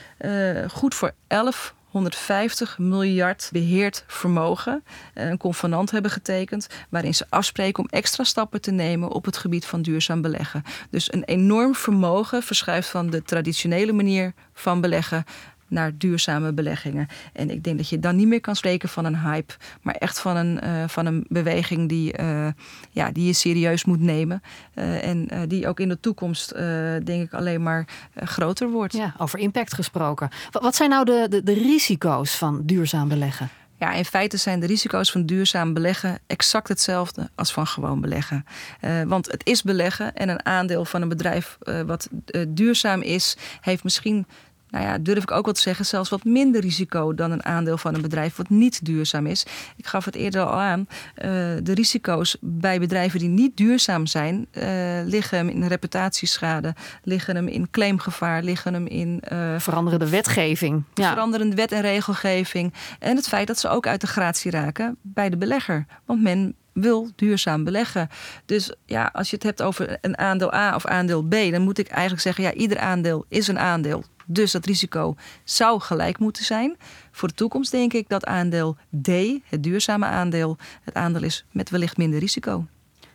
goed 0.67 0.95
voor 0.95 1.13
11 1.27 1.73
150 1.91 2.77
miljard 2.77 3.49
beheerd 3.51 4.03
vermogen 4.07 4.83
eh, 5.13 5.29
een 5.29 5.37
convenant 5.37 5.91
hebben 5.91 6.11
getekend 6.11 6.67
waarin 6.89 7.13
ze 7.13 7.25
afspreken 7.29 7.83
om 7.83 7.89
extra 7.89 8.23
stappen 8.23 8.61
te 8.61 8.71
nemen 8.71 9.09
op 9.09 9.25
het 9.25 9.37
gebied 9.37 9.65
van 9.65 9.81
duurzaam 9.81 10.21
beleggen. 10.21 10.63
Dus 10.89 11.13
een 11.13 11.23
enorm 11.23 11.75
vermogen 11.75 12.43
verschuift 12.43 12.89
van 12.89 13.09
de 13.09 13.23
traditionele 13.23 13.91
manier 13.91 14.33
van 14.53 14.81
beleggen 14.81 15.25
naar 15.71 15.97
duurzame 15.97 16.53
beleggingen. 16.53 17.07
En 17.33 17.49
ik 17.49 17.63
denk 17.63 17.77
dat 17.77 17.89
je 17.89 17.99
dan 17.99 18.15
niet 18.15 18.27
meer 18.27 18.41
kan 18.41 18.55
spreken 18.55 18.89
van 18.89 19.05
een 19.05 19.17
hype, 19.17 19.53
maar 19.81 19.95
echt 19.95 20.19
van 20.19 20.35
een, 20.35 20.59
uh, 20.63 20.87
van 20.87 21.05
een 21.05 21.25
beweging 21.27 21.89
die, 21.89 22.19
uh, 22.19 22.47
ja, 22.91 23.11
die 23.11 23.25
je 23.25 23.33
serieus 23.33 23.85
moet 23.85 24.01
nemen. 24.01 24.41
Uh, 24.75 25.07
en 25.07 25.47
die 25.47 25.67
ook 25.67 25.79
in 25.79 25.89
de 25.89 25.99
toekomst, 25.99 26.55
denk 27.03 27.23
ik, 27.23 27.33
alleen 27.33 27.63
maar 27.63 27.87
groter 28.15 28.69
wordt. 28.69 28.93
Ja, 28.93 29.13
over 29.17 29.39
impact 29.39 29.73
gesproken. 29.73 30.29
Wat, 30.51 30.75
zijn 30.75 30.89
nou 30.89 31.05
de, 31.05 31.25
de, 31.29 31.43
de 31.43 31.53
risico's 31.53 32.35
van 32.35 32.61
duurzaam 32.65 33.07
beleggen? 33.07 33.49
Ja, 33.81 33.91
in 33.91 34.05
feite 34.05 34.37
zijn 34.37 34.59
de 34.59 34.65
risico's 34.65 35.11
van 35.11 35.25
duurzaam 35.25 35.73
beleggen 35.73 36.19
exact 36.27 36.67
hetzelfde 36.67 37.29
als 37.35 37.53
van 37.53 37.67
gewoon 37.67 38.01
beleggen. 38.01 38.45
Uh, 38.81 39.01
want 39.03 39.31
het 39.31 39.45
is 39.45 39.61
beleggen 39.61 40.15
en 40.15 40.29
een 40.29 40.45
aandeel 40.45 40.85
van 40.85 41.01
een 41.01 41.09
bedrijf 41.09 41.57
uh, 41.63 41.81
wat 41.81 42.09
uh, 42.11 42.45
duurzaam 42.47 43.01
is, 43.01 43.37
heeft 43.61 43.83
misschien 43.83 44.25
nou 44.71 44.85
ja, 44.85 44.97
durf 44.97 45.23
ik 45.23 45.31
ook 45.31 45.45
wel 45.45 45.53
te 45.53 45.61
zeggen, 45.61 45.85
zelfs 45.85 46.09
wat 46.09 46.23
minder 46.23 46.61
risico 46.61 47.15
dan 47.15 47.31
een 47.31 47.45
aandeel 47.45 47.77
van 47.77 47.95
een 47.95 48.01
bedrijf 48.01 48.35
wat 48.35 48.49
niet 48.49 48.85
duurzaam 48.85 49.25
is. 49.25 49.45
Ik 49.75 49.87
gaf 49.87 50.05
het 50.05 50.15
eerder 50.15 50.41
al 50.41 50.59
aan. 50.59 50.79
Uh, 50.79 51.25
de 51.63 51.73
risico's 51.73 52.37
bij 52.39 52.79
bedrijven 52.79 53.19
die 53.19 53.29
niet 53.29 53.57
duurzaam 53.57 54.05
zijn, 54.05 54.47
uh, 54.51 54.63
liggen 55.05 55.37
hem 55.37 55.49
in 55.49 55.67
reputatieschade, 55.67 56.75
liggen 57.03 57.35
hem 57.35 57.47
in 57.47 57.69
claimgevaar, 57.69 58.43
liggen 58.43 58.73
hem 58.73 58.87
in. 58.87 59.23
Uh, 59.31 59.59
veranderende 59.59 60.09
wetgeving. 60.09 60.83
Ja. 60.93 61.11
Veranderende 61.11 61.55
wet 61.55 61.71
en 61.71 61.81
regelgeving. 61.81 62.73
En 62.99 63.15
het 63.15 63.27
feit 63.27 63.47
dat 63.47 63.59
ze 63.59 63.69
ook 63.69 63.87
uit 63.87 64.01
de 64.01 64.07
gratie 64.07 64.51
raken 64.51 64.97
bij 65.01 65.29
de 65.29 65.37
belegger. 65.37 65.85
Want 66.05 66.21
men 66.21 66.55
wil 66.73 67.09
duurzaam 67.15 67.63
beleggen. 67.63 68.09
Dus 68.45 68.73
ja, 68.85 69.09
als 69.13 69.29
je 69.29 69.35
het 69.35 69.45
hebt 69.45 69.61
over 69.61 69.97
een 70.01 70.17
aandeel 70.17 70.53
A 70.53 70.75
of 70.75 70.85
aandeel 70.85 71.23
B, 71.23 71.31
dan 71.31 71.61
moet 71.61 71.77
ik 71.77 71.87
eigenlijk 71.87 72.21
zeggen: 72.21 72.43
ja, 72.43 72.53
ieder 72.53 72.79
aandeel 72.79 73.25
is 73.27 73.47
een 73.47 73.59
aandeel. 73.59 74.03
Dus 74.33 74.51
dat 74.51 74.65
risico 74.65 75.15
zou 75.43 75.79
gelijk 75.79 76.19
moeten 76.19 76.45
zijn. 76.45 76.77
Voor 77.11 77.27
de 77.27 77.33
toekomst 77.33 77.71
denk 77.71 77.93
ik 77.93 78.09
dat 78.09 78.25
aandeel 78.25 78.77
D, 79.01 79.07
het 79.49 79.63
duurzame 79.63 80.05
aandeel, 80.05 80.57
het 80.83 80.93
aandeel 80.93 81.23
is 81.23 81.45
met 81.51 81.69
wellicht 81.69 81.97
minder 81.97 82.19
risico. 82.19 82.65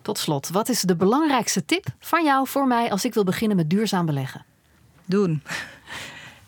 Tot 0.02 0.18
slot, 0.18 0.49
wat 0.49 0.68
is 0.68 0.80
de 0.80 0.96
belangrijkste 0.96 1.64
tip 1.64 1.87
van 1.99 2.25
jou 2.25 2.49
voor 2.49 2.66
mij 2.66 2.90
als 2.90 3.04
ik 3.04 3.14
wil 3.14 3.25
beginnen 3.25 3.56
met 3.56 3.70
duurzaam 3.70 4.06
beleggen? 4.06 4.44
Doen. 5.04 5.42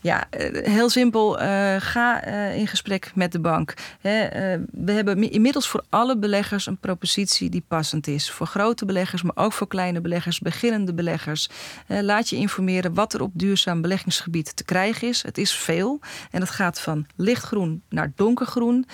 Ja, 0.08 0.28
heel 0.62 0.90
simpel. 0.90 1.40
Uh, 1.42 1.76
ga 1.78 2.28
uh, 2.28 2.56
in 2.56 2.66
gesprek 2.66 3.10
met 3.14 3.32
de 3.32 3.40
bank. 3.40 3.74
We 4.00 4.92
hebben 4.92 5.30
inmiddels 5.30 5.68
voor 5.68 5.84
alle 5.88 6.18
beleggers 6.18 6.66
een 6.66 6.78
propositie 6.78 7.50
die 7.50 7.64
passend 7.68 8.06
is. 8.06 8.30
Voor 8.30 8.46
grote 8.46 8.84
beleggers, 8.84 9.22
maar 9.22 9.36
ook 9.36 9.52
voor 9.52 9.68
kleine 9.68 10.00
beleggers, 10.00 10.38
beginnende 10.38 10.94
beleggers. 10.94 11.48
laat 11.86 12.28
je 12.28 12.36
informeren 12.36 12.94
wat 12.94 13.12
er 13.14 13.22
op 13.22 13.30
duurzaam 13.34 13.80
beleggingsgebied 13.80 14.56
te 14.56 14.64
krijgen 14.64 15.08
is. 15.08 15.22
Het 15.22 15.38
is 15.38 15.52
veel 15.52 16.00
en 16.30 16.40
het 16.40 16.50
gaat 16.50 16.80
van 16.80 17.06
lichtgroen 17.16 17.82
naar 17.88 18.12
donkergroen. 18.14 18.86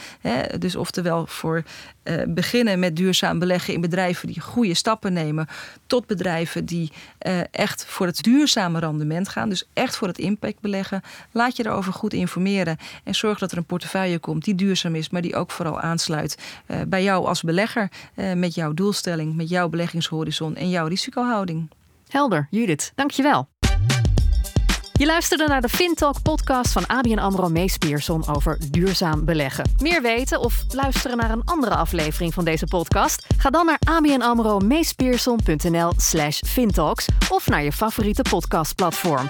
Dus 0.58 0.76
oftewel 0.76 1.26
voor 1.26 1.62
beginnen 2.28 2.78
met 2.78 2.96
duurzaam 2.96 3.38
beleggen 3.38 3.74
in 3.74 3.80
bedrijven 3.80 4.26
die 4.26 4.40
goede 4.40 4.74
stappen 4.74 5.12
nemen, 5.12 5.48
tot 5.86 6.06
bedrijven 6.06 6.64
die 6.64 6.92
echt 7.50 7.84
voor 7.84 8.06
het 8.06 8.22
duurzame 8.22 8.78
rendement 8.78 9.28
gaan. 9.28 9.48
Dus 9.48 9.68
echt 9.72 9.96
voor 9.96 10.08
het 10.08 10.18
impact 10.18 10.60
beleggen. 10.60 11.02
Laat 11.32 11.56
je 11.56 11.66
erover 11.66 11.92
goed 11.92 12.12
informeren 12.12 12.76
en 13.04 13.14
zorg 13.14 13.38
dat 13.38 13.52
er 13.52 13.58
een 13.58 13.64
portefeuille 13.64 14.18
komt 14.18 14.44
die 14.44 14.54
duurzaam 14.54 14.94
is, 14.94 15.10
maar 15.10 15.22
die 15.22 15.36
ook 15.36 15.50
vooral 15.50 15.80
aansluit 15.80 16.38
uh, 16.66 16.76
bij 16.86 17.02
jou 17.02 17.26
als 17.26 17.42
belegger 17.42 17.90
met 18.34 18.54
jouw 18.54 18.72
doelstelling, 18.72 19.34
met 19.34 19.48
jouw 19.48 19.68
beleggingshorizon 19.68 20.56
en 20.56 20.70
jouw 20.70 20.86
risicohouding. 20.86 21.70
Helder, 22.08 22.46
Judith, 22.50 22.92
dankjewel. 22.94 23.48
Je 24.98 25.06
luisterde 25.06 25.46
naar 25.46 25.60
de 25.60 25.68
FinTalk 25.68 26.22
podcast 26.22 26.72
van 26.72 26.86
ABN 26.86 27.18
AMRO 27.18 27.48
Mees 27.48 27.78
Pierson 27.78 28.28
over 28.28 28.58
duurzaam 28.70 29.24
beleggen. 29.24 29.64
Meer 29.78 30.02
weten 30.02 30.40
of 30.40 30.64
luisteren 30.68 31.16
naar 31.16 31.30
een 31.30 31.44
andere 31.44 31.74
aflevering 31.74 32.34
van 32.34 32.44
deze 32.44 32.66
podcast? 32.66 33.26
Ga 33.36 33.50
dan 33.50 33.66
naar 33.66 33.78
abnamro 33.84 34.60
slash 35.96 36.40
fintalks 36.46 37.06
of 37.28 37.48
naar 37.48 37.64
je 37.64 37.72
favoriete 37.72 38.22
podcastplatform. 38.22 39.26